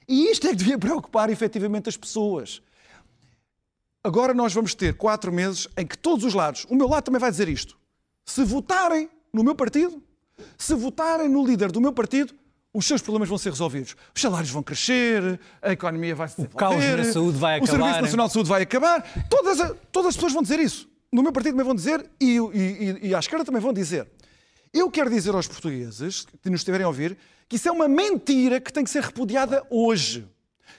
E 0.07 0.31
isto 0.31 0.45
é 0.47 0.51
que 0.51 0.55
devia 0.57 0.77
preocupar 0.77 1.29
efetivamente 1.29 1.89
as 1.89 1.97
pessoas. 1.97 2.62
Agora 4.03 4.33
nós 4.33 4.53
vamos 4.53 4.75
ter 4.75 4.93
quatro 4.95 5.31
meses 5.33 5.67
em 5.75 5.85
que 5.85 5.97
todos 5.97 6.24
os 6.25 6.33
lados, 6.33 6.65
o 6.69 6.75
meu 6.75 6.88
lado 6.88 7.03
também 7.05 7.19
vai 7.19 7.31
dizer 7.31 7.50
isto, 7.50 7.75
se 8.24 8.43
votarem 8.43 9.09
no 9.33 9.43
meu 9.43 9.55
partido, 9.55 10.01
se 10.57 10.75
votarem 10.75 11.27
no 11.27 11.45
líder 11.45 11.71
do 11.71 11.81
meu 11.81 11.91
partido, 11.91 12.33
os 12.74 12.85
seus 12.85 13.01
problemas 13.01 13.29
vão 13.29 13.38
ser 13.38 13.50
resolvidos. 13.50 13.95
Os 14.13 14.21
salários 14.21 14.51
vão 14.51 14.62
crescer, 14.62 15.39
a 15.62 15.71
economia 15.71 16.13
vai 16.13 16.27
se 16.27 16.39
O 16.41 16.50
caos 16.50 16.75
desenvolver, 16.75 17.05
na 17.07 17.13
saúde 17.13 17.38
vai 17.38 17.59
O 17.59 17.65
Serviço 17.65 17.83
acabar. 17.88 18.01
Nacional 18.01 18.27
de 18.27 18.33
Saúde 18.33 18.50
vai 18.50 18.62
acabar. 18.62 19.25
Todas, 19.29 19.59
a- 19.62 19.74
todas 19.91 20.09
as 20.09 20.15
pessoas 20.15 20.33
vão 20.33 20.43
dizer 20.43 20.59
isso. 20.59 20.88
No 21.12 21.24
meu 21.24 21.31
partido 21.31 21.53
também 21.53 21.65
vão 21.65 21.74
dizer 21.75 22.05
e, 22.19 22.38
e- 22.38 23.00
e 23.07 23.15
à 23.15 23.19
esquerda 23.19 23.45
também 23.45 23.62
vão 23.62 23.71
dizer. 23.74 24.07
Eu 24.75 24.91
quero 24.91 25.10
dizer 25.10 25.34
aos 25.34 25.48
portugueses 25.48 26.27
que 26.44 26.50
nos 26.50 26.60
estiverem 26.60 26.84
a 26.84 26.89
ouvir 26.89 27.17
que 27.48 27.55
isso 27.55 27.70
é 27.70 27.72
uma 27.72 27.88
mentira 27.88 28.60
que 28.60 28.74
tem 28.74 28.84
que 28.84 28.89
ser 28.89 29.03
repudiada 29.03 29.65
hoje. 29.70 30.27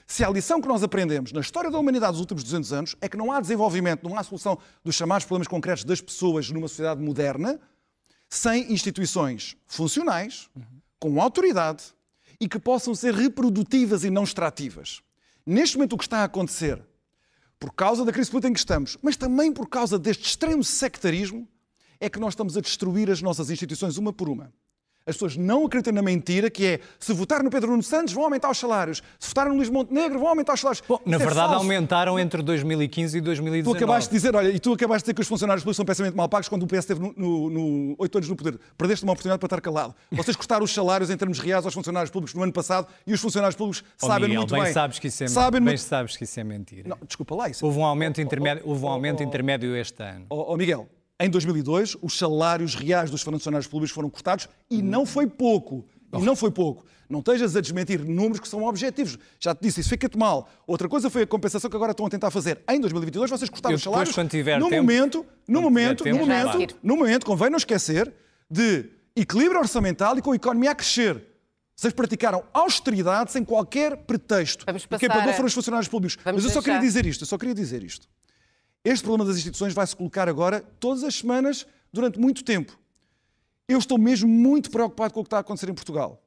Se 0.05 0.23
a 0.23 0.29
lição 0.29 0.61
que 0.61 0.67
nós 0.67 0.83
aprendemos 0.83 1.31
na 1.31 1.41
história 1.41 1.71
da 1.71 1.79
humanidade 1.79 2.11
dos 2.11 2.19
últimos 2.19 2.43
200 2.43 2.73
anos 2.73 2.95
é 3.01 3.09
que 3.09 3.17
não 3.17 3.31
há 3.31 3.41
desenvolvimento, 3.41 4.07
não 4.07 4.15
há 4.15 4.21
solução 4.21 4.59
dos 4.83 4.93
chamados 4.93 5.25
problemas 5.25 5.47
concretos 5.47 5.83
das 5.83 5.99
pessoas 5.99 6.51
numa 6.51 6.67
sociedade 6.67 7.01
moderna 7.01 7.59
sem 8.29 8.71
instituições 8.71 9.57
funcionais, 9.65 10.47
com 10.99 11.19
autoridade 11.19 11.85
e 12.39 12.47
que 12.47 12.59
possam 12.59 12.93
ser 12.93 13.15
reprodutivas 13.15 14.03
e 14.03 14.11
não 14.11 14.25
extrativas. 14.25 15.01
Neste 15.43 15.75
momento, 15.75 15.93
o 15.93 15.97
que 15.97 16.03
está 16.03 16.19
a 16.19 16.25
acontecer, 16.25 16.79
por 17.59 17.73
causa 17.73 18.05
da 18.05 18.11
crise 18.11 18.29
política 18.29 18.49
em 18.51 18.53
que 18.53 18.59
estamos, 18.59 18.95
mas 19.01 19.17
também 19.17 19.51
por 19.51 19.67
causa 19.67 19.97
deste 19.97 20.25
extremo 20.25 20.63
sectarismo, 20.63 21.47
é 21.99 22.09
que 22.09 22.19
nós 22.19 22.33
estamos 22.33 22.57
a 22.57 22.61
destruir 22.61 23.09
as 23.09 23.21
nossas 23.21 23.49
instituições 23.49 23.97
uma 23.97 24.13
por 24.13 24.29
uma. 24.29 24.51
As 25.07 25.15
pessoas 25.15 25.37
não 25.37 25.65
acreditam 25.65 25.93
na 25.93 26.01
mentira 26.01 26.49
que 26.49 26.65
é 26.65 26.79
se 26.99 27.13
votar 27.13 27.41
no 27.41 27.49
Pedro 27.49 27.71
Nuno 27.71 27.81
Santos 27.81 28.13
vão 28.13 28.25
aumentar 28.25 28.51
os 28.51 28.57
salários, 28.57 29.01
se 29.17 29.29
votar 29.29 29.47
no 29.47 29.55
Luís 29.55 29.69
Montenegro 29.69 30.19
vão 30.19 30.27
aumentar 30.27 30.53
os 30.53 30.59
salários. 30.59 30.83
Bom, 30.85 30.99
na 31.05 31.15
é 31.15 31.19
verdade, 31.19 31.37
falso. 31.47 31.55
aumentaram 31.55 32.19
entre 32.19 32.43
2015 32.43 33.17
e 33.17 33.21
Tu 33.21 33.23
2019. 33.23 33.77
acabaste 33.77 34.09
de 34.09 34.17
dizer, 34.17 34.35
olha, 34.35 34.49
e 34.49 34.59
tu 34.59 34.73
acabaste 34.73 35.03
de 35.03 35.05
dizer 35.05 35.13
que 35.13 35.21
os 35.21 35.27
funcionários 35.29 35.63
públicos 35.63 35.77
são 35.77 35.85
pensamento 35.85 36.17
mal 36.17 36.27
pagos 36.27 36.49
quando 36.49 36.63
o 36.63 36.67
PS 36.67 36.79
esteve 36.79 36.99
no, 37.15 37.95
8 37.97 38.17
anos 38.17 38.29
no 38.29 38.35
poder. 38.35 38.59
Perdeste 38.77 39.05
uma 39.05 39.13
oportunidade 39.13 39.39
para 39.39 39.47
estar 39.47 39.61
calado. 39.61 39.95
Vocês 40.11 40.35
cortaram 40.35 40.65
os 40.65 40.73
salários 40.73 41.09
em 41.09 41.15
termos 41.15 41.39
reais 41.39 41.63
aos 41.63 41.73
funcionários 41.73 42.11
públicos 42.11 42.33
no 42.35 42.43
ano 42.43 42.51
passado 42.51 42.87
e 43.05 43.13
os 43.13 43.21
funcionários 43.21 43.55
públicos 43.55 43.85
Oh, 44.01 44.07
sabem 44.07 44.27
Miguel, 44.27 44.41
muito 44.41 44.53
bem 44.55 44.63
bem. 44.63 44.73
Sabes 44.73 44.99
que 44.99 45.07
isso 45.07 45.23
é, 45.23 45.27
sabem 45.29 45.61
bem 45.61 45.69
muito... 45.69 45.79
sabes 45.79 46.17
que 46.17 46.25
isso 46.25 46.37
é 46.37 46.43
mentira. 46.43 46.89
Não, 46.89 46.97
desculpa 47.07 47.33
lá, 47.33 47.47
isso. 47.47 47.65
Houve 47.65 47.79
um 47.79 47.85
aumento 47.85 48.19
intermédio, 48.19 48.63
houve 48.67 48.83
um 48.83 48.89
aumento 48.89 49.23
intermédio 49.23 49.73
este 49.73 50.03
ano. 50.03 50.25
Ó, 50.29 50.57
Miguel, 50.57 50.85
em 51.19 51.29
2002 51.29 51.97
os 52.01 52.17
salários 52.17 52.75
reais 52.75 53.09
dos 53.09 53.21
funcionários 53.21 53.67
públicos 53.67 53.93
foram 53.93 54.09
cortados 54.09 54.47
e 54.69 54.81
não 54.81 55.05
foi 55.05 55.27
pouco. 55.27 55.85
E 56.13 56.21
não 56.21 56.35
foi 56.35 56.51
pouco. 56.51 56.85
Não 57.09 57.19
estejas 57.19 57.55
a 57.55 57.61
desmentir 57.61 57.99
números 58.03 58.39
que 58.39 58.47
são 58.47 58.63
objetivos. 58.63 59.17
Já 59.39 59.53
te 59.55 59.61
disse, 59.61 59.79
isso 59.81 59.89
fica-te 59.89 60.17
mal. 60.17 60.49
Outra 60.65 60.87
coisa 60.89 61.09
foi 61.09 61.23
a 61.23 61.27
compensação 61.27 61.69
que 61.69 61.75
agora 61.75 61.91
estão 61.91 62.05
a 62.05 62.09
tentar 62.09 62.31
fazer. 62.31 62.61
Em 62.69 62.79
2022 62.79 63.29
vocês 63.29 63.49
cortaram 63.49 63.75
os 63.75 63.83
salários. 63.83 64.13
quando 64.15 64.29
tiver 64.29 64.59
no 64.59 64.69
tempo- 64.69 64.81
momento, 64.83 65.25
no 65.47 65.61
momento, 65.61 66.03
no 66.05 66.17
momento, 66.17 66.75
no 66.83 66.95
momento, 66.97 67.25
convém 67.25 67.49
não 67.49 67.57
esquecer 67.57 68.13
de 68.49 68.89
equilíbrio 69.15 69.59
orçamental 69.59 70.17
e 70.17 70.21
com 70.21 70.31
a 70.31 70.35
economia 70.35 70.71
a 70.71 70.75
crescer. 70.75 71.23
Vocês 71.75 71.93
praticaram 71.93 72.43
austeridade 72.53 73.31
sem 73.31 73.43
qualquer 73.43 73.97
pretexto. 73.97 74.65
Vamos 74.65 74.85
quem 74.85 74.97
passar 74.99 75.07
pagou 75.13 75.29
a- 75.31 75.33
foram 75.35 75.47
os 75.47 75.53
funcionários 75.53 75.87
públicos. 75.87 76.17
Vamos 76.23 76.43
Mas 76.43 76.45
eu 76.45 76.49
só 76.55 76.59
deixar- 76.61 76.71
queria 76.79 76.87
dizer 76.87 77.05
isto, 77.05 77.21
eu 77.23 77.27
só 77.27 77.37
queria 77.37 77.53
dizer 77.53 77.83
isto. 77.83 78.07
Este 78.87 79.03
problema 79.03 79.25
das 79.25 79.35
instituições 79.35 79.73
vai 79.73 79.85
se 79.85 79.93
colocar 79.93 80.29
agora 80.29 80.61
todas 80.79 81.03
as 81.03 81.15
semanas 81.15 81.67
durante 81.91 82.17
muito 82.17 82.41
tempo. 82.41 82.79
Eu 83.67 83.79
estou 83.79 83.97
mesmo 83.97 84.29
muito 84.29 84.71
preocupado 84.71 85.13
com 85.13 85.19
o 85.19 85.23
que 85.23 85.27
está 85.27 85.35
a 85.35 85.39
acontecer 85.41 85.69
em 85.69 85.73
Portugal. 85.73 86.23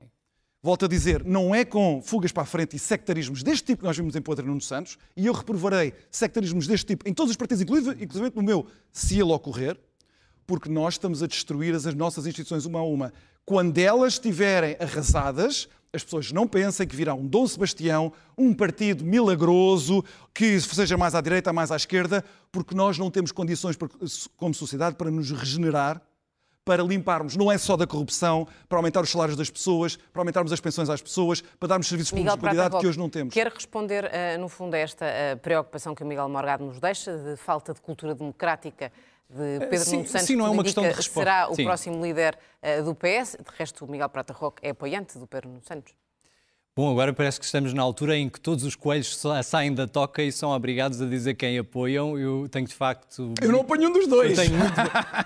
Volto 0.63 0.85
a 0.85 0.89
dizer, 0.89 1.25
não 1.25 1.55
é 1.55 1.65
com 1.65 2.03
fugas 2.03 2.33
para 2.33 2.43
a 2.43 2.47
frente 2.47 2.77
e 2.77 2.79
sectarismos 2.79 3.43
deste 3.43 3.65
tipo 3.65 3.79
que 3.79 3.87
nós 3.87 3.97
vimos 3.97 4.15
em 4.15 4.21
Pedro 4.21 4.47
Nuno 4.47 4.61
Santos, 4.61 4.99
e 5.17 5.25
eu 5.25 5.33
reprovarei 5.33 5.95
sectarismos 6.11 6.67
deste 6.67 6.89
tipo 6.89 7.09
em 7.09 7.15
todos 7.15 7.31
os 7.31 7.37
partidos, 7.39 7.63
inclusive, 7.63 8.05
inclusive 8.05 8.37
no 8.37 8.43
meu, 8.43 8.67
se 8.93 9.15
ele 9.15 9.33
ocorrer, 9.33 9.81
porque 10.47 10.69
nós 10.69 10.95
estamos 10.95 11.23
a 11.23 11.27
destruir 11.27 11.75
as 11.75 11.87
as 11.87 11.95
nossas 11.95 12.27
instituições 12.27 12.67
uma 12.67 12.81
a 12.81 12.85
uma. 12.85 13.11
Quando 13.47 13.79
elas 13.79 14.13
estiverem 14.13 14.77
arrasadas, 14.79 15.67
as 15.93 16.05
pessoas 16.05 16.31
não 16.31 16.47
pensem 16.47 16.87
que 16.87 16.95
virá 16.95 17.15
um 17.15 17.27
Dom 17.27 17.47
Sebastião, 17.47 18.13
um 18.39 18.55
partido 18.55 19.05
milagroso, 19.05 20.05
que 20.33 20.61
seja 20.61 20.97
mais 20.97 21.15
à 21.15 21.21
direita, 21.21 21.53
mais 21.53 21.73
à 21.73 21.77
esquerda, 21.77 22.25
porque 22.53 22.75
nós 22.75 22.97
não 22.97 23.11
temos 23.11 23.33
condições 23.33 23.77
como 24.37 24.55
sociedade 24.55 24.97
para 24.97 25.11
nos 25.11 25.31
regenerar, 25.31 26.01
para 26.65 26.83
limparmos, 26.85 27.37
não 27.37 27.51
é 27.51 27.59
só 27.59 27.77
da 27.77 27.87
corrupção, 27.87 28.47
para 28.69 28.79
aumentar 28.79 29.01
os 29.01 29.11
salários 29.11 29.37
das 29.37 29.51
pessoas, 29.51 29.97
para 29.97 30.21
aumentarmos 30.21 30.53
as 30.53 30.61
pensões 30.61 30.89
às 30.89 31.03
pessoas, 31.03 31.41
para 31.41 31.69
darmos 31.69 31.89
serviços 31.89 32.13
públicos 32.13 32.35
de 32.35 32.41
qualidade 32.41 32.71
Prata 32.71 32.83
que 32.83 32.89
hoje 32.89 32.99
não 32.99 33.09
temos. 33.09 33.35
Quer 33.35 33.49
responder, 33.49 34.05
eh, 34.13 34.37
no 34.37 34.49
fundo, 34.49 34.75
a 34.75 34.79
esta 34.79 35.05
eh, 35.05 35.37
preocupação 35.37 35.95
que 35.95 36.05
o 36.05 36.07
Miguel 36.07 36.29
Morgado 36.29 36.65
nos 36.65 36.79
deixa, 36.79 37.17
de 37.17 37.37
falta 37.37 37.75
de 37.75 37.81
cultura 37.81 38.15
democrática 38.15 38.93
de 39.31 39.67
Pedro 39.67 39.85
sim, 39.85 39.97
Nuno 39.99 40.09
Santos, 40.09 40.27
sim, 40.27 40.37
não 40.37 40.47
é 40.47 40.51
uma 40.51 40.63
questão 40.63 40.83
de 40.83 40.91
resposta. 40.91 41.21
será 41.21 41.49
o 41.51 41.55
Sim. 41.55 41.65
próximo 41.65 42.05
líder 42.05 42.37
eh, 42.61 42.83
do 42.83 42.95
PS. 42.95 43.37
De 43.39 43.57
resto, 43.57 43.85
o 43.85 43.91
Miguel 43.91 44.09
Prata 44.09 44.33
Roque 44.33 44.67
é 44.67 44.71
apoiante 44.71 45.19
do 45.19 45.27
Pedro 45.27 45.49
Nuno 45.49 45.63
Santos. 45.63 45.95
Bom, 46.81 46.93
agora 46.93 47.13
parece 47.13 47.39
que 47.39 47.45
estamos 47.45 47.75
na 47.75 47.83
altura 47.83 48.17
em 48.17 48.27
que 48.27 48.41
todos 48.41 48.65
os 48.65 48.75
coelhos 48.75 49.15
sa- 49.15 49.43
saem 49.43 49.75
da 49.75 49.87
toca 49.87 50.23
e 50.23 50.33
são 50.33 50.49
obrigados 50.51 51.03
a 51.03 51.05
dizer 51.05 51.35
quem 51.35 51.59
apoiam. 51.59 52.19
Eu 52.19 52.49
tenho 52.51 52.67
de 52.67 52.73
facto. 52.73 53.35
Eu 53.43 53.53
não 53.53 53.61
apanho 53.61 53.91
um 53.91 53.93
dos 53.93 54.07
dois. 54.07 54.39
Muito... 54.49 54.75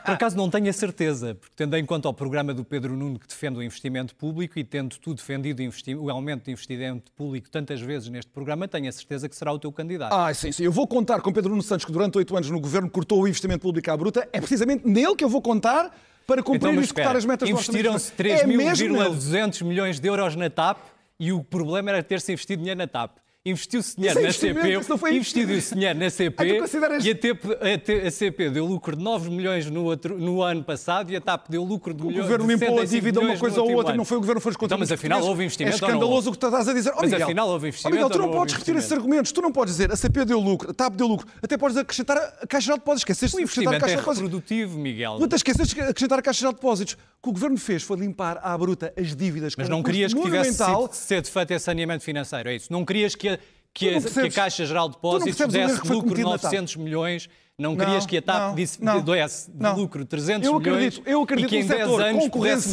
Por 0.04 0.10
acaso 0.14 0.36
não 0.36 0.50
tenho 0.50 0.68
a 0.68 0.72
certeza, 0.72 1.36
porque 1.36 1.52
tendo 1.54 1.76
em 1.76 1.86
conta 1.86 2.08
o 2.08 2.12
programa 2.12 2.52
do 2.52 2.64
Pedro 2.64 2.96
Nuno 2.96 3.20
que 3.20 3.28
defende 3.28 3.60
o 3.60 3.62
investimento 3.62 4.16
público 4.16 4.58
e 4.58 4.64
tendo 4.64 4.96
tu 4.98 5.14
defendido 5.14 5.60
o, 5.60 5.62
investi- 5.62 5.94
o 5.94 6.10
aumento 6.10 6.46
de 6.46 6.50
investimento 6.50 7.12
público 7.12 7.48
tantas 7.48 7.80
vezes 7.80 8.08
neste 8.08 8.32
programa, 8.32 8.66
tenho 8.66 8.88
a 8.88 8.92
certeza 8.92 9.28
que 9.28 9.36
será 9.36 9.52
o 9.52 9.58
teu 9.60 9.70
candidato. 9.70 10.12
Ah, 10.12 10.34
sim, 10.34 10.50
sim. 10.50 10.64
Eu 10.64 10.72
vou 10.72 10.88
contar 10.88 11.20
com 11.20 11.32
Pedro 11.32 11.50
Nuno 11.50 11.62
Santos, 11.62 11.84
que 11.84 11.92
durante 11.92 12.18
oito 12.18 12.36
anos 12.36 12.50
no 12.50 12.58
governo 12.58 12.90
cortou 12.90 13.22
o 13.22 13.28
investimento 13.28 13.60
público 13.60 13.88
à 13.92 13.96
bruta. 13.96 14.28
É 14.32 14.40
precisamente 14.40 14.88
nele 14.88 15.14
que 15.14 15.22
eu 15.22 15.28
vou 15.28 15.40
contar 15.40 15.96
para 16.26 16.42
cumprir 16.42 16.70
Então, 16.70 16.74
e 16.74 16.78
executar 16.82 17.14
as 17.14 17.24
metas 17.24 17.48
do 17.48 17.54
orçamento. 17.54 17.86
investiram-se 17.86 18.12
É 18.42 18.44
mesmo 18.44 18.98
nele. 18.98 19.10
3.200 19.10 19.62
milhões 19.62 20.00
de 20.00 20.08
euros 20.08 20.34
na 20.34 20.50
TAP 20.50 20.78
e 21.24 21.32
o 21.32 21.42
problema 21.42 21.90
era 21.90 22.02
ter-se 22.02 22.32
investido 22.32 22.58
dinheiro 22.58 22.76
na 22.76 22.86
TAP. 22.86 23.16
Investiu-se 23.54 23.94
dinheiro 23.94 24.20
é 24.20 24.22
na 24.22 24.32
CP, 24.32 24.88
não 24.88 24.96
foi 24.96 25.16
investiu-se 25.16 25.74
dinheiro 25.74 25.98
na 25.98 26.08
CP 26.08 26.42
Ah, 26.56 26.60
consideras- 26.60 27.04
e 27.04 27.10
a, 27.10 27.14
TP 27.14 27.46
a 28.02 28.06
a 28.08 28.10
CP 28.10 28.48
deu 28.48 28.64
lucro 28.64 28.96
de 28.96 29.02
9 29.04 29.28
milhões 29.28 29.68
no, 29.70 29.84
outro, 29.84 30.18
no 30.18 30.40
ano 30.40 30.64
passado 30.64 31.12
e 31.12 31.16
a 31.16 31.20
TAP 31.20 31.50
deu 31.50 31.62
lucro 31.62 31.92
de 31.92 32.02
O 32.02 32.06
milhões 32.06 32.22
governo 32.24 32.46
de 32.46 32.52
limpou 32.54 32.68
a 32.78 32.86
65 32.86 32.94
dívida 32.94 33.20
uma 33.20 33.38
coisa 33.38 33.60
ou 33.60 33.70
outra, 33.74 33.90
ano. 33.92 33.98
não 33.98 34.04
foi 34.06 34.16
o 34.16 34.20
governo 34.20 34.40
que 34.40 34.44
fez 34.44 34.56
contra 34.56 34.74
Então, 34.74 34.78
mas 34.78 34.88
os 34.88 34.92
afinal 34.94 35.18
portugueses. 35.18 35.28
houve 35.28 35.44
investimento 35.44 35.76
É 35.76 35.80
não 35.82 35.88
escandaloso 35.88 36.30
o 36.30 36.32
que 36.32 36.46
estás 36.46 36.68
a 36.68 36.72
dizer. 36.72 36.92
Oh, 36.96 37.02
Mas 37.02 37.10
Miguel, 37.10 37.26
afinal 37.26 37.48
houve 37.50 37.66
oh, 37.66 37.68
investimento 37.68 37.94
Miguel, 37.96 38.08
tu 38.10 38.18
não 38.18 38.26
não 38.28 38.32
podes 38.32 38.54
repetir 38.54 38.76
esses 38.76 38.92
argumentos. 38.92 39.32
Tu 39.32 39.42
não 39.42 39.52
podes 39.52 39.74
dizer 39.74 39.92
a 39.92 39.96
CP 39.96 40.24
deu 40.24 40.40
lucro, 40.40 40.70
a 40.70 40.74
TAP 40.74 40.94
deu 40.94 41.06
lucro. 41.06 41.28
Até 41.42 41.58
podes 41.58 41.76
acrescentar 41.76 42.16
a 42.16 42.46
Caixa 42.46 42.72
de 42.72 42.78
Depósitos. 42.78 43.02
Esqueceste 43.02 43.36
O 43.36 43.38
de 43.40 43.44
acrescentar 43.44 43.74
a 43.74 43.78
Caixa 43.78 43.92
é 43.92 43.96
de 43.96 44.00
Depósitos. 44.00 44.24
reprodutivo, 44.24 44.78
Miguel. 44.78 45.16
Tu 45.18 45.24
até 45.24 45.36
esqueceste 45.36 45.74
de 45.74 45.80
acrescentar 45.82 46.18
a 46.18 46.22
Caixa 46.22 46.46
de 46.48 46.54
Depósitos. 46.54 46.94
O 46.94 47.24
que 47.24 47.28
o 47.28 47.32
governo 47.32 47.58
fez 47.58 47.82
foi 47.82 47.98
limpar 47.98 48.38
à 48.42 48.56
bruta 48.56 48.90
as 48.98 49.14
dívidas. 49.14 49.54
Mas 49.56 49.66
com 49.66 49.72
não 49.74 49.82
querias 49.82 50.14
que 50.14 50.20
tivesse 50.22 50.54
sido 50.92 51.26
feito 51.26 51.50
esse 51.52 51.64
saneamento 51.66 52.02
financeiro, 52.04 52.48
é 52.48 52.56
isso? 52.56 52.70
Não 52.72 52.84
querias 52.84 53.14
que 53.14 53.28
a, 53.30 53.33
que 53.74 53.88
a, 53.88 54.00
que 54.00 54.20
a 54.20 54.30
Caixa 54.30 54.64
Geral 54.64 54.88
de 54.88 54.94
Depósitos 54.94 55.48
desse 55.48 55.80
lucro 55.88 56.14
de 56.14 56.22
cometido 56.22 56.30
na 56.30 56.38
TAP. 56.38 56.44
900 56.44 56.76
milhões, 56.76 57.28
não, 57.56 57.70
Não, 57.70 57.76
querias 57.84 58.04
que 58.04 58.16
a 58.16 58.22
TAP 58.22 58.56
disse, 58.56 58.82
não, 58.82 59.00
desse 59.00 59.48
de 59.48 59.62
não. 59.62 59.76
lucro 59.76 60.04
300 60.04 60.44
Eu 60.48 60.58
milhões 60.58 60.76
acredito- 60.98 61.08
eu 61.08 61.22
acredito 61.22 61.46
e 61.46 61.48
que 61.50 61.56
em 61.56 61.62
num 61.62 61.68
10 61.68 61.80
setor 61.82 62.02
anos 62.02 62.22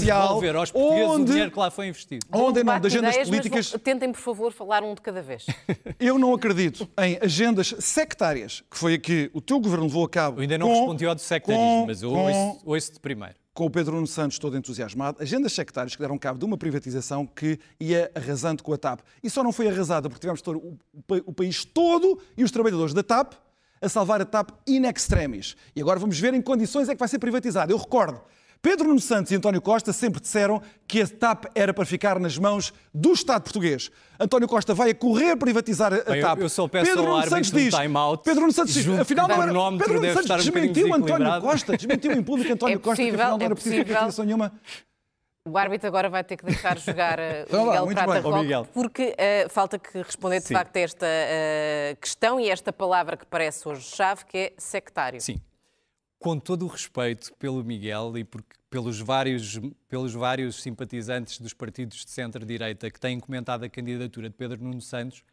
devolver 0.01 0.55
aos 0.55 0.71
portugueses 0.71 1.07
onde- 1.09 1.21
o 1.21 1.25
dinheiro 1.25 1.51
que 1.51 1.59
lá 1.59 1.69
foi 1.69 1.87
investido. 1.87 2.25
Onde, 2.31 2.39
em 2.39 2.41
nome 2.41 2.53
Debate 2.79 2.81
de 2.81 2.87
agendas 2.87 3.09
ideias, 3.11 3.29
políticas, 3.29 3.69
vão- 3.71 3.79
tentem, 3.79 4.11
por 4.11 4.19
favor, 4.21 4.51
falar 4.51 4.81
um 4.83 4.95
de 4.95 5.01
cada 5.01 5.21
vez. 5.21 5.45
eu 5.99 6.17
não 6.17 6.33
acredito 6.33 6.89
em 6.99 7.19
agendas 7.21 7.75
sectárias, 7.79 8.63
que 8.71 8.75
foi 8.77 8.95
a 8.95 8.97
que 8.97 9.29
o 9.35 9.39
teu 9.41 9.59
governo 9.59 9.85
levou 9.85 10.03
a 10.03 10.09
cabo. 10.09 10.37
Eu 10.39 10.41
ainda 10.41 10.57
não 10.57 10.67
com- 10.67 10.73
respondi 10.73 11.05
ao 11.05 11.13
de 11.13 11.21
sectarismo, 11.21 11.63
com- 11.81 11.85
mas 11.85 12.01
eu 12.01 12.09
com- 12.09 12.25
ouço, 12.31 12.61
ouço 12.65 12.93
de 12.93 12.99
primeiro. 12.99 13.35
com 13.53 13.65
o 13.65 13.69
Pedro 13.69 13.93
Nuno 13.93 14.07
Santos 14.07 14.39
todo 14.39 14.57
entusiasmado, 14.57 15.21
agendas 15.21 15.53
sectárias 15.53 15.95
que 15.95 16.01
deram 16.01 16.17
cabo 16.17 16.39
de 16.39 16.45
uma 16.45 16.57
privatização 16.57 17.27
que 17.27 17.59
ia 17.79 18.09
arrasando 18.15 18.63
com 18.63 18.73
a 18.73 18.77
TAP. 18.77 19.01
E 19.21 19.29
só 19.29 19.43
não 19.43 19.51
foi 19.51 19.67
arrasada 19.67 20.09
porque 20.09 20.21
tivemos 20.21 20.41
todo 20.41 20.57
o, 20.57 20.77
o 21.27 21.33
país 21.33 21.63
todo 21.65 22.17
e 22.35 22.43
os 22.43 22.49
trabalhadores 22.49 22.95
da 22.95 23.03
TAP 23.03 23.33
a 23.81 23.89
salvar 23.89 24.21
a 24.21 24.25
TAP 24.25 24.51
in 24.67 24.85
extremis. 24.85 25.55
E 25.75 25.81
agora 25.81 25.99
vamos 25.99 26.19
ver 26.19 26.33
em 26.33 26.37
que 26.39 26.45
condições 26.45 26.87
é 26.89 26.93
que 26.93 26.99
vai 26.99 27.07
ser 27.07 27.19
privatizada. 27.19 27.71
Eu 27.73 27.77
recordo, 27.77 28.21
Pedro 28.61 28.87
Nuno 28.89 28.99
Santos 28.99 29.31
e 29.31 29.35
António 29.35 29.59
Costa 29.59 29.91
sempre 29.91 30.21
disseram 30.21 30.61
que 30.87 31.01
a 31.01 31.07
TAP 31.07 31.45
era 31.55 31.73
para 31.73 31.83
ficar 31.83 32.19
nas 32.19 32.37
mãos 32.37 32.71
do 32.93 33.11
Estado 33.11 33.41
português. 33.41 33.89
António 34.19 34.47
Costa 34.47 34.73
vai 34.75 34.91
a 34.91 34.95
correr 34.95 35.35
privatizar 35.35 35.91
a, 35.91 35.97
Bem, 36.03 36.17
eu- 36.19 36.21
TAP. 36.27 36.39
eu 36.41 36.49
só 36.49 36.67
peço 36.67 36.85
Pedro 36.85 37.03
Nuno 37.09 37.27
Santos 37.27 37.51
diz, 37.51 37.73
time-out. 37.73 38.23
Pedro 38.23 38.41
Nuno 38.41 38.53
Santos 38.53 38.73
diz, 38.75 38.87
afinal 38.99 39.27
não 39.27 39.41
era... 39.41 39.51
Pedro 39.79 39.93
Nuno 39.95 40.05
Santos 40.07 40.21
estar 40.21 40.35
um 40.35 40.37
desmentiu 40.37 40.93
António. 40.93 41.41
Costa, 41.41 41.75
desmentiu 41.75 42.11
em 42.11 42.21
público 42.21 42.53
António 42.53 42.75
É 42.75 42.77
Costa 42.77 42.95
que 43.01 43.09
possível, 43.09 43.19
afinal 43.19 43.37
não 43.37 43.41
é 43.41 43.45
era 43.45 43.55
preciso 43.55 43.73
possível. 43.75 43.85
privatização 43.95 44.25
nenhuma. 44.25 44.51
O 45.47 45.57
árbitro 45.57 45.87
agora 45.87 46.07
vai 46.07 46.23
ter 46.23 46.37
que 46.37 46.45
deixar 46.45 46.77
jogar 46.77 47.17
eh, 47.17 47.45
Então 47.47 47.63
o 47.63 47.65
Miguel 47.67 47.85
muito 47.85 47.97
Prata 47.97 48.13
bem. 48.13 48.21
Roque, 48.21 48.41
Miguel. 48.43 48.67
porque 48.71 49.15
eh, 49.17 49.47
falta 49.49 49.79
que 49.79 49.97
responder 50.03 50.39
de 50.39 50.45
Sim. 50.47 50.53
facto 50.53 50.77
a 50.77 50.79
esta 50.79 51.05
eh, 51.07 51.97
questão 51.99 52.39
e 52.39 52.47
esta 52.47 52.71
palavra 52.71 53.17
que 53.17 53.25
parece 53.25 53.67
hoje 53.67 53.81
chave, 53.81 54.23
que 54.25 54.37
é 54.37 54.53
sectário. 54.59 55.19
Sim. 55.19 55.41
Com 56.19 56.37
todo 56.37 56.63
o 56.65 56.67
respeito 56.67 57.33
pelo 57.39 57.63
Miguel 57.63 58.15
e 58.19 58.23
por- 58.23 58.43
pelos, 58.69 58.99
vários, 58.99 59.59
pelos 59.89 60.13
vários 60.13 60.61
simpatizantes 60.61 61.39
dos 61.41 61.55
partidos 61.55 62.05
de 62.05 62.11
centro-direita 62.11 62.91
que 62.91 62.99
têm 62.99 63.19
comentado 63.19 63.63
a 63.63 63.69
candidatura 63.69 64.29
de 64.29 64.35
Pedro 64.35 64.63
Nuno 64.63 64.79
Santos, 64.79 65.23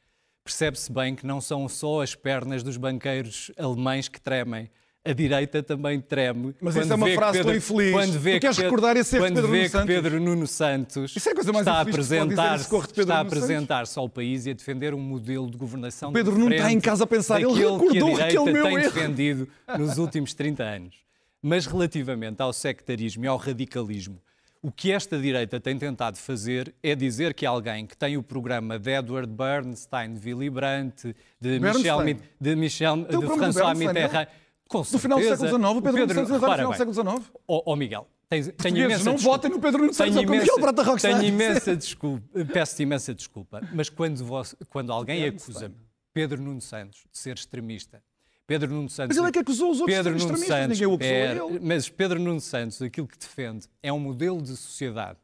percebe-se 0.43 0.91
bem 0.91 1.15
que 1.15 1.27
não 1.27 1.39
são 1.39 1.69
só 1.69 2.01
as 2.01 2.15
pernas 2.15 2.63
dos 2.63 2.79
banqueiros 2.79 3.53
alemães 3.59 4.09
que 4.09 4.19
tremem. 4.19 4.71
A 5.09 5.13
direita 5.15 5.63
também 5.63 6.01
treme. 6.01 6.55
Mas 6.61 6.75
quando 6.75 6.85
isso 6.85 6.93
é 6.93 6.97
uma 6.97 7.09
frase 7.09 7.43
tão 7.43 7.55
infeliz. 7.55 7.93
Quando 7.93 8.19
vê 8.19 8.35
Tu 8.35 8.41
queres 8.43 8.57
que 8.57 8.63
Pedro- 8.63 8.77
recordar 8.77 8.97
esse 8.97 9.17
erro 9.17 9.25
quando 9.25 9.35
Pedro 9.37 9.51
vê 9.51 9.57
Nuno 9.57 9.65
que 9.65 9.71
Santos? 9.71 9.95
Pedro 9.95 10.21
Nuno 10.21 10.47
Santos 10.47 11.17
Isso 11.17 11.29
é 11.31 11.35
coisa 11.35 11.53
mais 11.53 11.67
está 11.67 11.79
a 11.79 11.83
infeliz 11.83 11.97
que 11.97 12.03
se 12.05 12.09
pode 12.17 12.29
dizer, 12.29 12.37
apresentar, 12.37 12.57
esse 12.57 12.69
corre 12.69 12.87
de 12.87 12.89
Pedro 12.89 13.03
está 13.03 13.15
a 13.15 13.25
Nuno 13.25 13.29
apresentar-se 13.37 13.99
ao 13.99 14.09
país 14.09 14.47
e 14.47 14.51
a 14.51 14.53
defender 14.53 14.93
um 14.95 15.01
modelo 15.01 15.51
de 15.51 15.57
governação 15.57 16.13
Pedro 16.13 16.37
não 16.39 16.51
está 16.51 16.71
em 16.71 16.79
casa 16.81 17.05
a 17.05 17.07
pensar, 17.07 17.41
ele 17.41 17.47
daquele 17.49 17.65
que 17.65 17.65
a 17.67 17.73
recordou 17.73 18.11
direita 18.17 18.45
meu 18.45 18.63
tem 18.65 18.75
erro. 18.77 18.93
defendido 18.93 19.49
nos 19.79 19.99
últimos 19.99 20.35
30 20.35 20.63
anos. 20.63 20.95
Mas 21.41 21.67
relativamente 21.67 22.43
ao 22.43 22.53
sectarismo 22.53 23.25
e 23.25 23.29
ao 23.29 23.37
radicalismo, 23.37 24.19
o 24.61 24.73
que 24.73 24.91
esta 24.91 25.17
direita 25.17 25.61
tem 25.61 25.79
tentado 25.79 26.19
fazer 26.19 26.75
é 26.83 26.95
dizer 26.97 27.33
que 27.33 27.47
alguém 27.47 27.87
que 27.87 27.97
tem 27.97 28.17
o 28.17 28.23
programa 28.25 28.77
de 28.77 28.91
Edward 28.91 29.33
Bernstein, 29.33 30.15
de 30.15 30.29
Willy 30.35 30.51
Brandt, 30.51 31.15
de 31.41 31.59
Bernstein? 31.61 31.83
Michel, 31.83 32.05
Mi- 32.05 32.17
de, 32.41 32.57
Michel, 32.57 32.97
de 33.05 33.17
o 33.17 33.23
François 33.23 33.55
Bernstein, 33.79 33.87
Mitterrand, 33.87 34.27
com 34.69 34.79
No 34.79 34.99
final 34.99 35.19
do 35.19 35.25
século 35.25 35.49
XIX, 35.49 35.63
o 35.65 35.83
Pedro 35.83 35.99
Nuno 35.99 36.15
Santos 36.15 36.29
no 36.31 36.35
repara 36.39 36.57
final 36.59 36.73
do 36.73 36.77
século 36.77 37.19
XIX. 37.21 37.33
Ó 37.49 37.63
ó, 37.67 37.77
Miguel, 37.77 38.09
tens, 38.29 38.53
tenho 38.57 38.77
imensa 38.85 39.05
não 39.05 39.15
desculpa. 39.15 39.37
votem 39.39 39.51
no 39.51 39.61
Pedro 39.61 39.81
Nuno 39.81 39.95
Santos, 39.95 40.15
Tenho 40.17 40.35
é 40.35 40.39
Miguel 40.39 40.55
Prata 40.61 40.83
a 40.83 40.97
tenho 40.97 41.15
dizer. 41.17 41.27
imensa 41.27 41.75
desculpa, 41.77 42.45
peço 42.53 42.83
imensa 42.83 43.15
desculpa, 43.15 43.61
mas 43.73 43.89
quando, 43.89 44.25
vos- 44.25 44.55
quando 44.69 44.93
alguém 44.93 45.25
acusa 45.25 45.73
Pedro 46.13 46.41
Nuno 46.41 46.61
Santos 46.61 47.05
de 47.11 47.19
ser 47.19 47.37
extremista, 47.37 48.03
Pedro 48.47 48.71
Nuno 48.71 48.89
Santos. 48.89 49.09
Mas 49.17 49.19
ele 49.19 49.29
é 49.29 49.33
que 49.33 49.39
acusou 49.41 49.71
os 49.71 49.81
outros 49.81 49.97
Pedro 49.97 50.13
Nuno 50.13 50.21
extremistas, 50.23 50.57
Santos, 50.57 50.79
ninguém 50.79 50.87
o 50.87 50.95
acusou, 50.95 51.51
é 51.51 51.55
ele. 51.55 51.61
Mas 51.67 51.89
Pedro 51.89 52.19
Nuno 52.21 52.41
Santos, 52.41 52.81
aquilo 52.83 53.07
que 53.07 53.19
defende 53.19 53.67
é 53.83 53.93
um 53.93 53.99
modelo 54.01 54.41
de 54.41 54.57
sociedade 54.57 55.19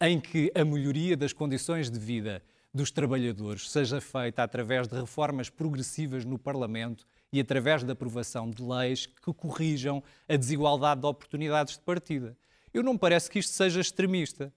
em 0.00 0.20
que 0.20 0.52
a 0.54 0.62
melhoria 0.64 1.16
das 1.16 1.32
condições 1.32 1.90
de 1.90 1.98
vida 1.98 2.42
dos 2.72 2.90
trabalhadores 2.90 3.70
seja 3.70 3.98
feita 3.98 4.42
através 4.42 4.86
de 4.86 4.94
reformas 4.94 5.48
progressivas 5.48 6.24
no 6.26 6.38
Parlamento 6.38 7.06
e 7.32 7.40
através 7.40 7.82
da 7.84 7.92
aprovação 7.92 8.50
de 8.50 8.62
leis 8.62 9.06
que 9.06 9.32
corrijam 9.32 10.02
a 10.28 10.36
desigualdade 10.36 11.00
de 11.00 11.06
oportunidades 11.06 11.74
de 11.74 11.80
partida. 11.80 12.36
Eu 12.72 12.82
não 12.82 12.92
me 12.94 12.98
parece 12.98 13.30
que 13.30 13.38
isto 13.38 13.52
seja 13.52 13.80
extremista. 13.80 14.52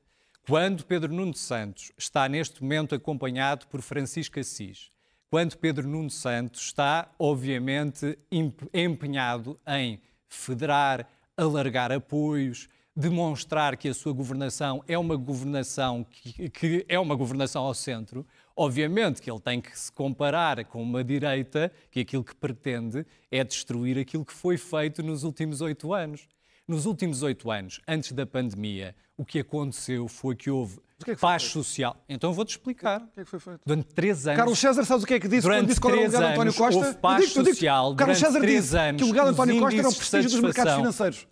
Quando 0.47 0.85
Pedro 0.85 1.13
Nuno 1.13 1.33
Santos 1.33 1.91
está 1.97 2.27
neste 2.27 2.61
momento 2.61 2.95
acompanhado 2.95 3.67
por 3.67 3.81
Francisco 3.81 4.39
Assis, 4.39 4.91
quando 5.29 5.55
Pedro 5.57 5.87
Nuno 5.87 6.09
Santos 6.09 6.61
está, 6.61 7.11
obviamente, 7.19 8.17
em- 8.31 8.53
empenhado 8.73 9.59
em 9.67 10.01
federar, 10.27 11.07
alargar 11.37 11.91
apoios, 11.91 12.67
demonstrar 12.95 13.77
que 13.77 13.87
a 13.87 13.93
sua 13.93 14.11
governação 14.11 14.83
é 14.87 14.97
uma 14.97 15.15
governação 15.15 16.03
que, 16.03 16.49
que 16.49 16.85
é 16.89 16.99
uma 16.99 17.15
governação 17.15 17.63
ao 17.63 17.73
centro, 17.73 18.25
obviamente 18.63 19.21
que 19.21 19.31
ele 19.31 19.39
tem 19.39 19.61
que 19.61 19.77
se 19.79 19.89
comparar 19.91 20.63
com 20.65 20.83
uma 20.83 21.01
direita 21.03 21.71
que 21.89 22.01
aquilo 22.01 22.23
que 22.23 22.35
pretende 22.35 23.05
é 23.31 23.41
destruir 23.43 23.97
aquilo 23.97 24.25
que 24.25 24.33
foi 24.33 24.57
feito 24.57 25.01
nos 25.01 25.23
últimos 25.23 25.61
oito 25.61 25.93
anos. 25.93 26.27
Nos 26.67 26.85
últimos 26.85 27.23
oito 27.23 27.49
anos, 27.49 27.79
antes 27.87 28.11
da 28.11 28.25
pandemia, 28.27 28.93
o 29.17 29.25
que 29.25 29.39
aconteceu 29.39 30.07
foi 30.07 30.35
que 30.35 30.51
houve 30.51 30.77
o 31.01 31.05
que 31.05 31.11
é 31.11 31.15
que 31.15 31.21
paz 31.21 31.41
feito? 31.43 31.53
social. 31.53 31.95
Então 32.07 32.31
vou-te 32.33 32.49
explicar. 32.51 33.01
O 33.01 33.07
que 33.07 33.21
é 33.21 33.23
que 33.23 33.29
foi 33.29 33.39
feito? 33.39 33.61
Durante 33.65 33.87
três 33.87 34.27
anos. 34.27 34.37
Carlos 34.37 34.59
César, 34.59 34.83
sabes 34.83 35.03
o 35.03 35.07
que 35.07 35.13
é 35.15 35.19
que 35.19 35.27
disse 35.27 35.41
Durante 35.43 35.61
quando 35.61 35.67
disse 35.69 35.79
qual 35.81 35.93
era 35.93 36.01
o 36.01 36.05
legado 36.05 36.21
de 36.25 36.31
António 36.33 36.53
Costa? 36.53 36.77
houve 36.79 36.93
paz 36.99 37.29
digo-te, 37.29 37.49
social. 37.49 37.95
Carlos 37.95 38.17
Durante 38.17 38.19
César 38.33 38.39
três 38.45 38.63
disse 38.65 38.77
anos, 38.77 39.01
que 39.01 39.07
o 39.07 39.11
legado 39.11 39.25
de 39.27 39.31
António 39.31 39.59
Costa 39.61 39.79
era 39.79 39.89
o 39.89 39.95
prestígio 39.95 40.29
dos 40.29 40.39
mercados 40.41 40.73
financeiros. 40.75 41.27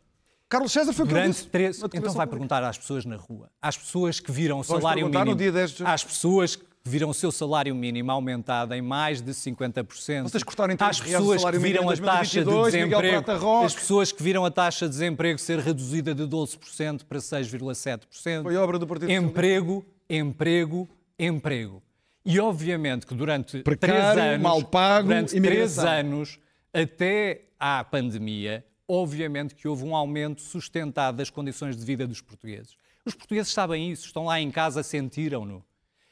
Carlos 0.49 0.71
César 0.71 0.93
foi 0.93 1.05
o 1.05 1.07
que 1.09 1.13
ele 1.13 1.27
disse. 1.27 1.47
três... 1.47 1.77
Então 1.77 1.91
vai 1.91 2.01
pública. 2.01 2.27
perguntar 2.27 2.63
às 2.63 2.77
pessoas 2.77 3.05
na 3.05 3.17
rua, 3.17 3.51
às 3.61 3.77
pessoas 3.77 4.19
que 4.21 4.31
viram 4.31 4.59
o 4.59 4.63
salário 4.63 5.07
mínimo, 5.09 5.35
dia 5.35 5.51
10 5.51 5.71
de- 5.71 5.83
às 5.85 6.03
pessoas 6.05 6.55
que 6.55 6.65
viram 6.87 7.09
o 7.09 7.13
seu 7.13 7.31
salário 7.31 7.73
mínimo 7.75 8.11
aumentado 8.11 8.73
em 8.73 8.81
mais 8.81 9.21
de 9.21 9.31
50%, 9.31 10.23
Vocês 10.23 10.43
cortaram 10.43 10.73
em 10.73 10.77
termos 10.77 10.99
às 10.99 11.05
reais 11.05 11.23
o 11.23 11.33
pessoas 11.33 11.51
que 11.51 11.57
viram 11.59 11.89
a 11.89 11.97
taxa 11.97 12.39
de 12.39 12.45
2022, 12.45 12.73
Miguel 12.73 13.01
desemprego, 13.01 13.65
as 13.65 13.75
pessoas 13.75 14.11
que 14.11 14.23
viram 14.23 14.45
a 14.45 14.51
taxa 14.51 14.85
de 14.85 14.91
desemprego 14.91 15.39
ser 15.39 15.59
reduzida 15.59 16.15
de 16.15 16.23
12% 16.23 17.03
para 17.03 17.19
6,7%. 17.19 18.43
Foi 18.43 18.55
obra 18.55 18.79
do 18.79 18.87
Partido. 18.87 19.11
Emprego, 19.11 19.85
emprego, 20.09 20.89
emprego. 21.19 21.83
E 22.25 22.39
obviamente 22.39 23.05
que 23.05 23.15
durante 23.15 23.59
Precário, 23.59 23.95
três 23.95 24.17
anos, 24.17 24.41
mal 24.41 24.63
pago, 24.63 25.07
durante 25.07 25.39
três 25.39 25.79
anos, 25.79 26.39
até 26.73 27.45
à 27.59 27.83
pandemia, 27.83 28.65
obviamente 28.87 29.55
que 29.55 29.67
houve 29.67 29.83
um 29.83 29.95
aumento 29.95 30.41
sustentado 30.41 31.17
das 31.17 31.29
condições 31.29 31.77
de 31.77 31.85
vida 31.85 32.05
dos 32.05 32.21
portugueses. 32.21 32.75
Os 33.05 33.15
portugueses 33.15 33.53
sabem 33.53 33.91
isso, 33.91 34.07
estão 34.07 34.25
lá 34.25 34.39
em 34.39 34.51
casa, 34.51 34.83
sentiram-no. 34.83 35.63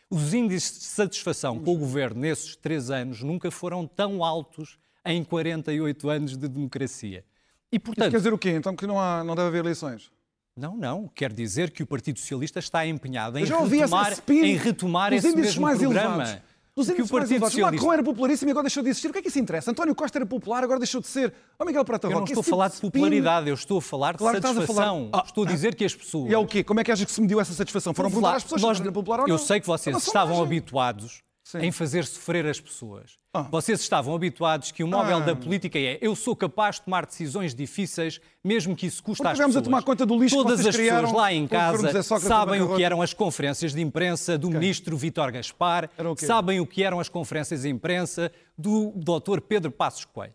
Os 0.09 0.33
índices 0.33 0.79
de 0.79 0.85
satisfação 0.85 1.59
com 1.59 1.73
o 1.73 1.77
governo 1.77 2.21
nesses 2.21 2.55
três 2.55 2.89
anos 2.89 3.21
nunca 3.21 3.49
foram 3.49 3.87
tão 3.87 4.23
altos 4.23 4.77
em 5.05 5.23
48 5.23 6.09
anos 6.09 6.37
de 6.37 6.47
democracia. 6.47 7.23
E, 7.71 7.79
portanto, 7.79 8.11
quer 8.11 8.17
dizer 8.17 8.33
o 8.33 8.37
quê? 8.37 8.51
Então 8.51 8.75
que 8.75 8.87
não, 8.87 8.99
há, 8.99 9.23
não 9.23 9.35
deve 9.35 9.47
haver 9.47 9.59
eleições? 9.59 10.11
não, 10.55 10.77
não. 10.77 11.07
Quer 11.13 11.33
dizer 11.33 11.71
que 11.71 11.83
o 11.83 11.85
Partido 11.85 12.17
Socialista 12.19 12.59
está 12.59 12.87
empenhado 12.87 13.37
em 13.37 13.43
retomar, 13.43 14.13
em 14.29 14.55
retomar 14.55 15.13
esse 15.13 15.27
índices 15.27 15.45
mesmo 15.47 15.61
mais 15.61 15.79
programa. 15.79 16.23
elevados. 16.23 16.41
Dos 16.75 16.89
O 16.89 16.93
que 16.93 17.01
o 17.01 17.07
Partido 17.07 17.39
Socialista... 17.45 17.71
Macron 17.71 17.93
era 17.93 18.03
popularíssimo 18.03 18.49
e 18.49 18.51
agora 18.51 18.63
deixou 18.65 18.83
de 18.83 18.89
existir. 18.89 19.07
O 19.07 19.13
que 19.13 19.19
é 19.19 19.21
que 19.21 19.29
isso 19.29 19.39
interessa? 19.39 19.71
António 19.71 19.95
Costa 19.95 20.17
era 20.17 20.25
popular, 20.25 20.61
agora 20.61 20.77
deixou 20.77 20.99
de 20.99 21.07
ser. 21.07 21.33
Ó 21.57 21.63
Miguel 21.63 21.85
Prata 21.85 22.07
Eu 22.07 22.11
não 22.11 22.19
Roque, 22.19 22.33
estou 22.33 22.41
a 22.41 22.43
falar 22.43 22.69
tipo 22.69 22.87
de 22.87 22.91
popularidade, 22.91 23.47
eu 23.47 23.55
estou 23.55 23.77
a 23.77 23.81
falar 23.81 24.11
de 24.11 24.17
Claro 24.17 24.33
que 24.41 24.45
estás 24.45 24.57
a 24.57 24.67
falar. 24.67 24.85
satisfação. 24.87 25.09
Ah, 25.13 25.23
estou 25.25 25.45
a 25.45 25.47
dizer 25.47 25.73
que 25.73 25.85
as 25.85 25.95
pessoas... 25.95 26.29
E 26.29 26.33
é 26.33 26.37
o 26.37 26.45
quê? 26.45 26.65
Como 26.65 26.81
é 26.81 26.83
que 26.83 26.91
achas 26.91 27.05
que 27.05 27.11
se 27.13 27.21
mediu 27.21 27.39
essa 27.39 27.53
satisfação? 27.53 27.93
Foram 27.93 28.09
perguntar 28.09 28.35
às 28.35 28.43
pessoas 28.43 28.61
nós- 28.61 28.77
se 28.77 28.91
popular 28.91 29.21
ou 29.21 29.27
não? 29.27 29.33
Eu 29.33 29.37
sei 29.37 29.61
que 29.61 29.67
vocês 29.67 29.95
estavam 29.95 30.43
habituados 30.43 31.23
Sim. 31.47 31.59
em 31.59 31.71
fazer 31.71 32.03
sofrer 32.05 32.43
as 32.47 32.59
pessoas. 32.59 33.19
Ah. 33.31 33.43
Vocês 33.43 33.79
estavam 33.79 34.15
habituados 34.15 34.71
que 34.71 34.83
o 34.83 34.87
móvel 34.87 35.17
Ah. 35.17 35.19
da 35.19 35.35
política 35.35 35.77
é 35.77 35.99
eu 36.01 36.15
sou 36.15 36.35
capaz 36.35 36.77
de 36.77 36.81
tomar 36.81 37.05
decisões 37.05 37.53
difíceis, 37.53 38.19
mesmo 38.43 38.75
que 38.75 38.87
isso 38.87 39.03
custe 39.03 39.19
Porque 39.21 39.31
às 39.31 39.37
tivemos 39.37 39.55
a 39.55 39.59
pessoas. 39.59 39.65
tomar 39.65 39.83
conta 39.83 40.07
do 40.07 40.17
lixo 40.17 40.35
Todas 40.35 40.65
as 40.65 40.75
pessoas 40.75 41.11
lá 41.11 41.31
em 41.31 41.45
casa 41.47 42.01
sabem 42.19 42.63
o 42.63 42.75
que 42.75 42.83
eram 42.83 42.99
as 42.99 43.13
conferências 43.13 43.73
de 43.75 43.81
imprensa 43.81 44.39
do 44.39 44.49
ministro 44.49 44.97
Vítor 44.97 45.31
Gaspar, 45.31 45.87
o 45.99 46.15
sabem 46.25 46.59
o 46.59 46.65
que 46.65 46.83
eram 46.83 46.99
as 46.99 47.09
conferências 47.09 47.61
de 47.61 47.69
imprensa 47.69 48.31
do 48.57 48.91
Dr. 48.95 49.39
Pedro 49.39 49.69
Passos 49.69 50.05
Coelho. 50.05 50.33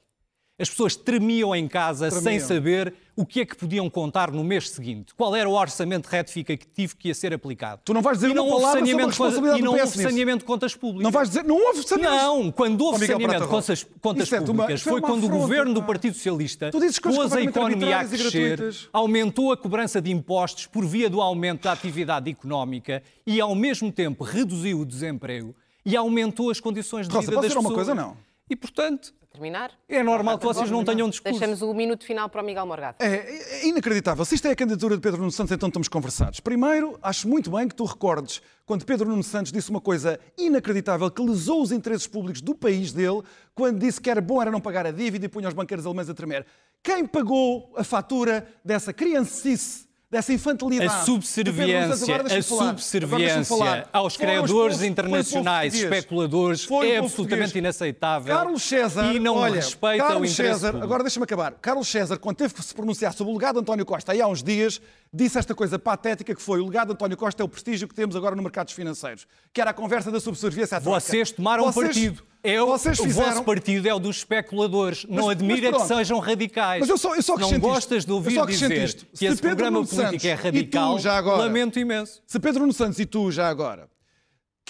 As 0.61 0.68
pessoas 0.68 0.94
tremiam 0.94 1.55
em 1.57 1.66
casa 1.66 2.11
sem 2.11 2.20
Tremiam. 2.23 2.46
saber 2.46 2.94
o 3.16 3.25
que 3.25 3.40
é 3.40 3.46
que 3.46 3.57
podiam 3.57 3.88
contar 3.88 4.31
no 4.31 4.44
mês 4.44 4.70
seguinte, 4.70 5.14
qual 5.14 5.35
era 5.35 5.49
o 5.49 5.53
orçamento 5.53 6.07
retificativo 6.07 6.96
que 6.96 7.09
ia 7.09 7.14
ser 7.14 7.33
aplicado. 7.35 7.81
Tu 7.85 7.92
não 7.94 8.01
vais 8.03 8.18
dizer 8.18 8.31
e 8.31 8.35
não 8.35 8.46
uma 8.46 8.57
palavra 8.61 8.79
sobre 8.81 8.90
a 8.90 8.92
saneamento 8.92 9.11
de 9.12 9.16
contas- 9.16 9.35
responsabilidade 9.35 9.61
e 9.61 9.64
não 9.64 9.73
houve 9.73 10.03
saneamento 10.03 10.38
de 10.38 10.44
contas 10.44 10.75
públicas. 10.77 11.03
Não 11.03 11.11
vais 11.11 11.29
dizer, 11.29 11.44
não 11.44 11.57
houve 11.57 11.83
saneamento. 11.87 12.25
Não, 12.25 12.53
quando 12.53 12.81
houve 12.85 13.07
saneamento 13.07 13.42
de 13.42 13.49
contas, 13.49 13.87
contas 14.01 14.33
é 14.33 14.38
uma- 14.38 14.46
públicas 14.46 14.81
é 14.81 14.85
foi 14.85 14.92
uma 15.01 15.09
quando 15.09 15.23
o 15.23 15.27
afronta, 15.27 15.40
governo 15.42 15.75
do. 15.75 15.83
Partido 15.83 16.14
Socialista 16.14 16.70
pôs 17.03 17.33
a 17.33 17.40
economia 17.42 17.99
a 18.01 18.05
crescer, 18.05 18.75
aumentou 18.92 19.53
a 19.53 19.57
cobrança 19.57 20.01
de 20.01 20.11
impostos 20.11 20.66
por 20.66 20.85
via 20.87 21.09
do 21.11 21.20
aumento 21.20 21.62
da 21.64 21.73
atividade 21.73 22.31
económica 22.31 23.03
e, 23.27 23.40
ao 23.40 23.55
mesmo 23.55 23.90
tempo, 23.90 24.23
reduziu 24.25 24.81
o 24.81 24.85
desemprego 24.87 25.55
e 25.85 25.96
aumentou 25.96 26.51
as 26.51 26.61
condições 26.61 27.09
de 27.09 27.14
Rosa, 27.14 27.27
vida 27.31 27.37
das 27.40 27.46
dizer 27.51 27.59
uma 27.59 27.68
pessoas. 27.70 27.87
coisa, 27.88 27.94
não? 27.94 28.16
E, 28.49 28.55
portanto, 28.57 29.12
Terminar? 29.31 29.71
é 29.88 30.03
normal 30.03 30.38
que 30.38 30.45
vocês 30.45 30.69
não 30.71 30.85
tenham 30.85 31.09
discurso. 31.09 31.38
Deixamos 31.38 31.62
o 31.62 31.73
minuto 31.73 32.05
final 32.05 32.29
para 32.29 32.43
o 32.43 32.45
Miguel 32.45 32.66
Morgado. 32.66 32.97
É, 32.99 33.61
é 33.61 33.66
inacreditável. 33.66 34.25
Se 34.25 34.35
isto 34.35 34.49
é 34.49 34.51
a 34.51 34.57
candidatura 34.57 34.97
de 34.97 35.01
Pedro 35.01 35.19
Nuno 35.21 35.31
Santos, 35.31 35.53
então 35.53 35.69
estamos 35.69 35.87
conversados. 35.87 36.40
Primeiro, 36.40 36.99
acho 37.01 37.29
muito 37.29 37.49
bem 37.51 37.69
que 37.69 37.75
tu 37.75 37.85
recordes 37.85 38.43
quando 38.66 38.85
Pedro 38.85 39.09
Nuno 39.09 39.23
Santos 39.23 39.53
disse 39.53 39.71
uma 39.71 39.81
coisa 39.81 40.19
inacreditável 40.37 41.09
que 41.11 41.23
lesou 41.23 41.62
os 41.62 41.71
interesses 41.71 42.09
públicos 42.09 42.40
do 42.40 42.57
país 42.57 42.93
dele, 42.93 43.23
quando 43.55 43.79
disse 43.79 44.01
que 44.01 44.11
era 44.11 44.21
bom 44.21 44.43
era 44.43 44.51
não 44.51 44.61
pagar 44.61 44.85
a 44.87 44.90
dívida 44.90 45.27
e 45.27 45.29
punha 45.29 45.49
os 45.49 45.55
banqueiros 45.55 45.87
alemães 45.87 46.09
a 46.09 46.14
tremer. 46.14 46.45
Quem 46.83 47.07
pagou 47.07 47.73
a 47.77 47.85
fatura 47.85 48.49
dessa 48.64 48.93
criancice, 48.93 49.87
dessa 50.11 50.33
infantilidade? 50.33 50.90
A 50.90 50.92
de 50.99 50.99
Pedro 50.99 51.12
subserviência, 51.14 52.14
Agora 52.14 52.38
a 52.38 52.42
subserviência 52.42 53.88
aos 53.92 54.16
Foram 54.16 54.33
credores 54.42 54.83
internacionais, 54.83 55.75
especuladores, 55.75 56.68
é 56.83 56.96
absolutamente 56.99 57.57
inaceitável. 57.59 58.35
Carlos 58.35 58.62
César, 58.62 59.14
e 59.14 59.20
não 59.20 59.37
olha, 59.37 59.55
respeita 59.57 60.05
Carlos 60.05 60.31
o 60.31 60.33
interesse 60.33 60.55
César, 60.55 60.68
público. 60.68 60.85
agora 60.85 61.03
deixa-me 61.05 61.25
acabar. 61.25 61.53
Carlos 61.53 61.88
César, 61.88 62.18
quando 62.18 62.37
teve 62.37 62.55
que 62.55 62.62
se 62.62 62.75
pronunciar 62.75 63.12
sobre 63.12 63.33
o 63.33 63.37
legado 63.37 63.55
de 63.57 63.61
António 63.61 63.87
Costa, 63.87 64.12
aí 64.12 64.20
há 64.20 64.27
uns 64.27 64.42
dias, 64.42 64.81
disse 65.12 65.38
esta 65.38 65.55
coisa 65.55 65.79
patética 65.79 66.35
que 66.35 66.42
foi 66.42 66.61
o 66.61 66.66
legado 66.66 66.88
de 66.88 66.94
António 66.94 67.16
Costa 67.16 67.42
é 67.42 67.44
o 67.44 67.49
prestígio 67.49 67.87
que 67.87 67.94
temos 67.94 68.16
agora 68.16 68.35
nos 68.35 68.42
mercados 68.42 68.73
financeiros, 68.73 69.27
que 69.53 69.61
era 69.61 69.70
a 69.70 69.75
conversa 69.75 70.11
da 70.11 70.18
subserviência 70.18 70.79
à 70.79 70.81
troca. 70.81 70.99
Vocês 71.01 71.31
tomaram 71.31 71.64
Vocês- 71.70 71.87
partido. 71.87 72.23
O, 72.42 72.66
vocês 72.66 72.98
o 72.98 73.03
fizeram... 73.05 73.31
vosso 73.31 73.44
partido 73.44 73.87
é 73.87 73.94
o 73.94 73.98
dos 73.98 74.18
especuladores. 74.18 75.05
não 75.09 75.26
mas 75.26 75.37
admira 75.37 75.72
que 75.72 75.87
sejam 75.87 76.18
radicais. 76.18 76.81
Mas 76.81 76.88
eu 76.88 76.98
só, 76.98 77.14
eu 77.14 77.22
só 77.22 77.37
não 77.37 77.59
gostas 77.59 78.05
de 78.05 78.11
Eu 78.11 78.16
ouvir 78.16 78.46
dizer 78.46 78.72
isto. 78.72 79.07
que 79.07 79.18
Se 79.18 79.26
esse 79.26 79.37
Pedro 79.37 79.57
programa 79.57 79.79
Nuno 79.79 79.88
político 79.88 80.12
Santos 80.12 80.24
é 80.24 80.33
e 80.33 80.37
tu, 80.37 80.42
radical, 80.42 80.98
já 80.98 81.16
agora, 81.16 81.42
lamento 81.42 81.79
imenso. 81.79 82.22
Se 82.26 82.38
Pedro 82.38 82.61
Nuno 82.61 82.72
Santos 82.72 82.98
e 82.98 83.07
tu 83.07 83.31
já 83.31 83.48
agora 83.48 83.88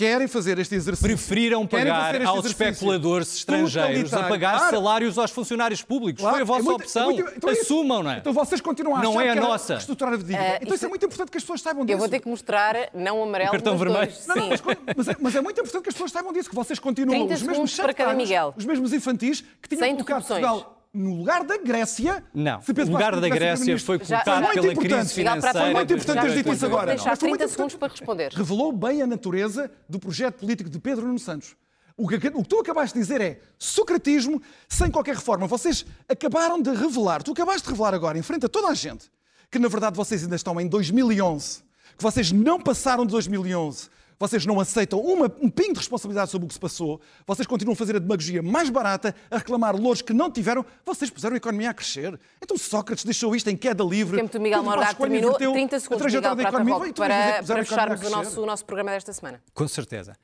querem 0.01 0.27
fazer 0.27 0.59
este 0.59 0.75
exercício... 0.75 1.07
Preferiram 1.09 1.67
pagar 1.67 2.15
aos 2.27 2.45
exercício 2.47 2.67
especuladores 2.69 3.35
estrangeiros 3.37 4.15
a 4.15 4.23
pagar 4.25 4.57
Claro. 4.59 4.77
salários 4.77 5.19
aos 5.19 5.31
funcionários 5.31 5.83
públicos. 5.83 6.23
Claro, 6.23 6.37
Foi 6.37 6.43
a 6.43 6.45
vossa 6.47 6.61
é 6.61 6.63
muito- 6.65 6.83
opção. 6.83 7.03
é 7.03 7.15
muito- 7.15 7.33
então 7.37 7.51
é 7.51 7.53
isso. 7.53 7.63
Assumam, 7.63 8.03
não 8.03 8.11
é? 8.11 8.19
Então 8.19 8.33
vocês 8.33 8.61
continuam 8.61 8.97
a 8.97 9.03
Não 9.03 9.21
é 9.21 9.31
a 9.31 9.35
nossa. 9.35 9.75
reestruturar 9.75 10.15
a 10.15 10.17
dívida. 10.17 10.39
Eh, 10.39 10.59
então 10.63 10.75
isso 10.75 10.85
é 10.87 10.89
muito 10.89 11.05
importante 11.05 11.31
que 11.31 11.37
as 11.37 11.43
pessoas 11.43 11.61
saibam 11.61 11.85
disso. 11.85 11.95
Eu 11.95 11.99
vou 11.99 12.09
ter 12.09 12.21
que 12.21 12.29
mostrar 12.29 12.75
não 12.95 13.23
amarelo, 13.23 13.51
O 13.51 13.53
cartão 13.53 13.75
mas 13.75 13.81
vermelho. 13.83 14.07
dois. 14.07 14.27
Não, 14.27 14.37
não, 14.37 14.43
Sim. 14.43 14.49
mas, 14.65 14.97
mas 14.97 15.09
é, 15.09 15.17
mas 15.21 15.37
é 15.37 15.41
muito 15.43 15.61
importante 15.61 15.83
que 15.83 15.89
as 15.91 15.95
pessoas 15.95 16.13
saibam 16.13 16.33
disso, 16.33 16.49
que 16.49 16.55
vocês 16.55 16.79
continuam 16.79 17.27
30 17.27 17.35
os 17.35 17.43
mesmos 17.43 17.75
para 17.77 17.93
cada 17.95 17.97
charlatães, 18.11 18.29
Miguel. 18.29 18.55
os 18.57 18.65
mesmos 18.65 18.93
infantis 18.93 19.45
que 19.61 19.69
tinham 19.69 19.81
Sem 19.83 19.95
colocado. 19.95 20.27
Portugal 20.27 20.80
no 20.93 21.15
lugar 21.15 21.45
da 21.45 21.57
Grécia. 21.57 22.25
Não, 22.35 22.59
o 22.59 22.91
lugar 22.91 23.19
da 23.21 23.29
Grécia 23.29 23.79
foi 23.79 23.99
colocado 23.99 24.45
já- 24.45 24.53
pela 24.53 24.75
crise 24.75 25.15
financeira. 25.15 25.61
foi 25.61 25.73
muito 25.73 25.93
importante 25.93 26.21
teres 26.21 26.35
dito 26.37 26.53
isso 26.53 26.67
agora. 26.67 26.87
deixar 26.89 27.11
Mas 27.11 27.19
foi 27.19 27.29
30 27.29 27.45
muito 27.45 27.53
segundos 27.57 27.75
para 27.77 27.89
responder. 27.89 28.33
Revelou 28.33 28.73
bem 28.73 29.03
a 29.03 29.07
natureza 29.07 29.71
do 29.89 29.99
projeto 29.99 30.41
político 30.41 30.69
de 30.69 30.79
Pedro 30.81 31.07
Nuno 31.07 31.19
Santos. 31.19 31.55
O 31.97 32.09
que, 32.09 32.17
o 32.17 32.21
que 32.21 32.49
tu 32.49 32.59
acabaste 32.59 32.95
de 32.95 33.01
dizer 33.01 33.21
é 33.21 33.41
socratismo 33.59 34.41
sem 34.69 34.91
qualquer 34.91 35.15
reforma. 35.17 35.47
Vocês 35.47 35.85
acabaram 36.09 36.61
de 36.61 36.71
revelar, 36.71 37.23
tu 37.23 37.33
acabaste 37.33 37.63
de 37.63 37.71
revelar 37.71 37.95
agora, 37.95 38.19
em 38.19 38.23
frente 38.23 38.47
a 38.47 38.49
toda 38.49 38.69
a 38.69 38.75
gente, 38.75 39.11
que 39.51 39.59
na 39.59 39.69
verdade 39.69 39.97
vocês 39.97 40.23
ainda 40.23 40.35
estão 40.37 40.59
em 40.61 40.67
2011, 40.67 41.59
que 41.97 42.03
vocês 42.03 42.33
não 42.33 42.59
passaram 42.59 43.05
de 43.05 43.13
2011, 43.13 43.91
vocês 44.21 44.45
não 44.45 44.61
aceitam 44.61 45.01
uma, 45.01 45.25
um 45.41 45.49
pingo 45.49 45.73
de 45.73 45.79
responsabilidade 45.79 46.31
sobre 46.31 46.45
o 46.45 46.49
que 46.49 46.53
se 46.53 46.61
passou, 46.61 47.01
vocês 47.27 47.47
continuam 47.47 47.73
a 47.73 47.77
fazer 47.77 47.97
a 47.97 47.99
demagogia 47.99 48.43
mais 48.43 48.69
barata, 48.69 49.15
a 49.31 49.39
reclamar 49.39 49.75
louros 49.75 50.03
que 50.03 50.13
não 50.13 50.31
tiveram, 50.31 50.65
vocês 50.85 51.11
puseram 51.11 51.35
a 51.35 51.37
economia 51.39 51.71
a 51.71 51.75
crescer. 51.75 52.21
Então 52.43 52.59
Sócrates 52.59 53.03
deixou 53.03 53.35
isto 53.35 53.49
em 53.49 53.57
queda 53.57 53.83
livre. 53.83 54.17
O 54.17 54.21
tempo 54.21 54.33
do 54.33 54.41
Miguel 54.41 54.63
Morgado 54.63 54.99
terminou. 54.99 55.31
inverteu 55.31 55.53
30 55.53 55.77
a 55.77 55.81
segundos, 55.81 56.07
Miguel 56.07 56.37
Prata 56.37 56.43
economia. 56.43 56.93
Para, 56.93 57.43
para 57.43 57.65
fecharmos 57.65 58.03
o 58.03 58.11
nosso, 58.11 58.43
o 58.43 58.47
nosso 58.47 58.65
programa 58.67 58.91
desta 58.91 59.13
semana. 59.15 59.43
Com 59.55 59.67
certeza. 59.67 60.15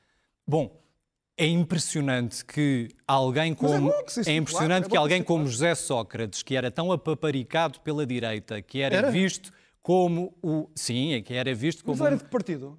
Bom, 0.46 0.78
é 1.38 1.46
impressionante 1.46 2.44
que 2.44 2.88
alguém 3.06 3.52
é 3.52 3.54
como 3.54 3.90
é 3.90 4.02
titular, 4.04 4.36
impressionante 4.36 4.86
é 4.86 4.88
que 4.90 4.96
alguém 4.96 5.22
como 5.22 5.46
José 5.46 5.74
Sócrates, 5.74 6.42
que 6.42 6.54
era 6.54 6.70
tão 6.70 6.92
apaparicado 6.92 7.80
pela 7.80 8.06
direita, 8.06 8.60
que 8.60 8.80
era, 8.80 8.96
Era? 8.96 9.10
visto 9.10 9.52
como 9.82 10.34
o 10.42 10.68
sim, 10.74 11.14
é 11.14 11.22
que 11.22 11.32
era 11.32 11.54
visto 11.54 11.84
como 11.84 11.96
Mas 11.96 12.06
era 12.06 12.16
de 12.16 12.24
que 12.24 12.30
partido? 12.30 12.78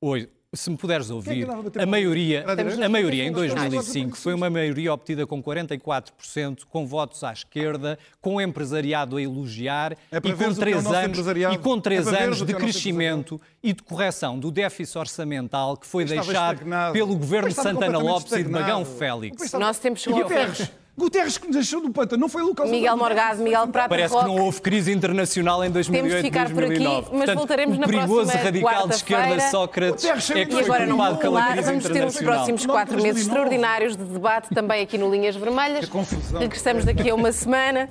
Oi, 0.00 0.28
se 0.54 0.68
me 0.70 0.76
puderes 0.76 1.08
é 1.10 1.14
ouvir, 1.14 1.48
a 1.80 1.86
maioria, 1.86 2.44
a 2.84 2.88
maioria 2.88 3.24
em 3.24 3.30
Mas 3.30 3.44
estamos 3.44 3.52
a 3.52 3.56
falar 3.56 3.68
de 3.68 3.74
2005 3.76 3.94
partidos 4.02 4.22
foi 4.22 4.34
uma 4.34 4.50
maioria 4.50 4.92
obtida 4.92 5.26
com 5.26 5.42
44%, 5.42 6.58
com 6.68 6.86
votos 6.86 7.24
à 7.24 7.32
esquerda, 7.32 7.98
com 8.20 8.34
o 8.36 8.40
empresariado 8.40 9.16
a 9.16 9.22
elogiar 9.22 9.96
É 10.10 10.20
para 10.20 10.30
e 10.30 10.34
com 10.34 10.44
é 10.44 10.54
três 10.54 10.86
anos 10.86 11.08
empresariado. 11.08 11.54
e 11.54 11.58
com 11.58 11.80
três 11.80 12.06
É 12.06 12.24
anos 12.24 12.42
de 12.44 12.52
é 12.52 12.56
crescimento 12.56 13.40
e 13.62 13.72
de 13.72 13.82
correção 13.82 14.38
do 14.38 14.50
déficit 14.50 14.98
orçamental 14.98 15.76
que 15.76 15.86
foi 15.86 16.04
deixado 16.04 16.52
estagnado. 16.52 16.92
pelo 16.92 17.16
governo 17.16 17.48
de 17.48 17.54
Santana 17.54 17.98
Lopes 17.98 18.32
e 18.32 18.42
de. 18.42 18.50
Magão 18.50 18.84
Félix. 18.84 19.52
nosso 19.54 19.80
tempo 19.80 19.98
chegou 19.98 20.22
ao 20.22 20.28
fim. 20.28 20.68
Guterres. 20.96 21.38
Que 21.38 21.46
nos 21.46 21.56
deixou 21.56 21.80
do 21.80 21.90
pântano. 21.90 22.20
Não 22.20 22.28
foi 22.28 22.42
o 22.42 22.46
Lucas 22.46 22.68
Miguel 22.70 22.96
Morgado, 22.96 23.42
Miguel 23.42 23.66
Prata 23.68 23.88
Parece 23.88 24.14
que 24.14 24.20
Roque. 24.20 24.28
não 24.36 24.44
houve 24.44 24.60
crise 24.60 24.92
internacional 24.92 25.64
em 25.64 25.70
2008 25.70 26.08
Temos 26.10 26.22
de 26.22 26.28
ficar 26.30 26.50
por 26.54 26.64
aqui, 26.64 26.74
2009. 26.78 27.00
mas 27.02 27.10
Portanto, 27.18 27.36
voltaremos 27.38 27.76
o 27.76 27.80
na 27.80 27.86
perigoso 27.86 28.14
próxima 28.14 28.42
radical 28.44 28.88
de 28.88 28.94
esquerda 28.94 29.22
quarta-feira. 29.22 29.50
Sócrates 29.50 30.04
Guterres 30.04 30.30
é 30.30 30.34
que 30.34 30.40
E 30.40 30.52
foi 30.52 30.62
agora 30.64 30.86
não 30.86 30.96
culpado 30.96 31.12
vou 31.14 31.20
pela 31.22 31.40
falar, 31.40 31.52
crise 31.52 31.68
vamos 31.70 31.84
ter 31.88 32.04
os 32.06 32.16
próximos 32.18 32.66
quatro 32.66 32.94
meses 32.96 33.26
2009. 33.26 33.28
extraordinários 33.28 33.96
de 33.96 34.04
debate 34.04 34.54
também 34.54 34.82
aqui 34.82 34.98
no 34.98 35.10
Linhas 35.10 35.34
Vermelhas. 35.34 35.84
Que 35.86 35.90
confusão. 35.90 36.40
Regressamos 36.40 36.84
daqui 36.84 37.08
a 37.10 37.14
uma 37.14 37.32
semana. 37.32 37.88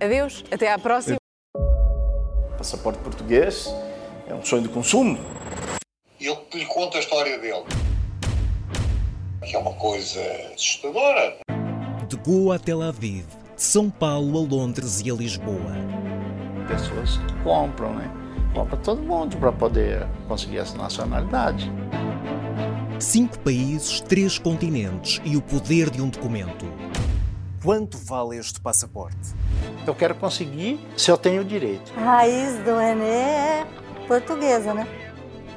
Adeus, 0.00 0.44
até 0.50 0.72
à 0.72 0.78
próxima. 0.78 1.16
Passaporte 2.58 2.98
português 2.98 3.72
é 4.28 4.34
um 4.34 4.44
sonho 4.44 4.62
de 4.62 4.68
consumo. 4.68 5.18
E 6.18 6.26
eu 6.26 6.36
lhe 6.52 6.66
conto 6.66 6.96
a 6.96 7.00
história 7.00 7.38
dele. 7.38 7.64
Que 9.42 9.56
é 9.56 9.58
uma 9.58 9.72
coisa 9.74 10.20
assustadora. 10.54 11.36
De 12.10 12.16
Goa 12.16 12.56
a 12.56 12.58
Tel 12.58 12.82
Aviv, 12.82 13.24
de 13.54 13.62
São 13.62 13.88
Paulo 13.88 14.36
a 14.36 14.42
Londres 14.42 15.00
e 15.00 15.08
a 15.08 15.14
Lisboa. 15.14 15.76
Pessoas 16.66 17.20
compram, 17.44 17.94
né? 17.94 18.10
Compra 18.52 18.76
todo 18.78 19.00
mundo 19.00 19.36
para 19.36 19.52
poder 19.52 20.08
conseguir 20.26 20.58
essa 20.58 20.76
nacionalidade. 20.76 21.70
Cinco 22.98 23.38
países, 23.38 24.00
três 24.00 24.40
continentes 24.40 25.22
e 25.24 25.36
o 25.36 25.40
poder 25.40 25.88
de 25.88 26.02
um 26.02 26.08
documento. 26.08 26.66
Quanto 27.62 27.96
vale 27.96 28.38
este 28.38 28.60
passaporte? 28.60 29.32
Eu 29.86 29.94
quero 29.94 30.16
conseguir 30.16 30.80
se 30.96 31.12
eu 31.12 31.16
tenho 31.16 31.44
direito. 31.44 31.92
A 31.96 32.00
raiz 32.00 32.58
do 32.64 32.76
René 32.76 33.60
é 33.60 33.66
portuguesa, 34.08 34.74
né? 34.74 34.84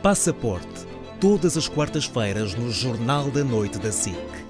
Passaporte. 0.04 0.86
Todas 1.20 1.58
as 1.58 1.68
quartas-feiras 1.68 2.54
no 2.54 2.70
Jornal 2.70 3.32
da 3.32 3.44
Noite 3.44 3.80
da 3.80 3.92
SIC. 3.92 4.43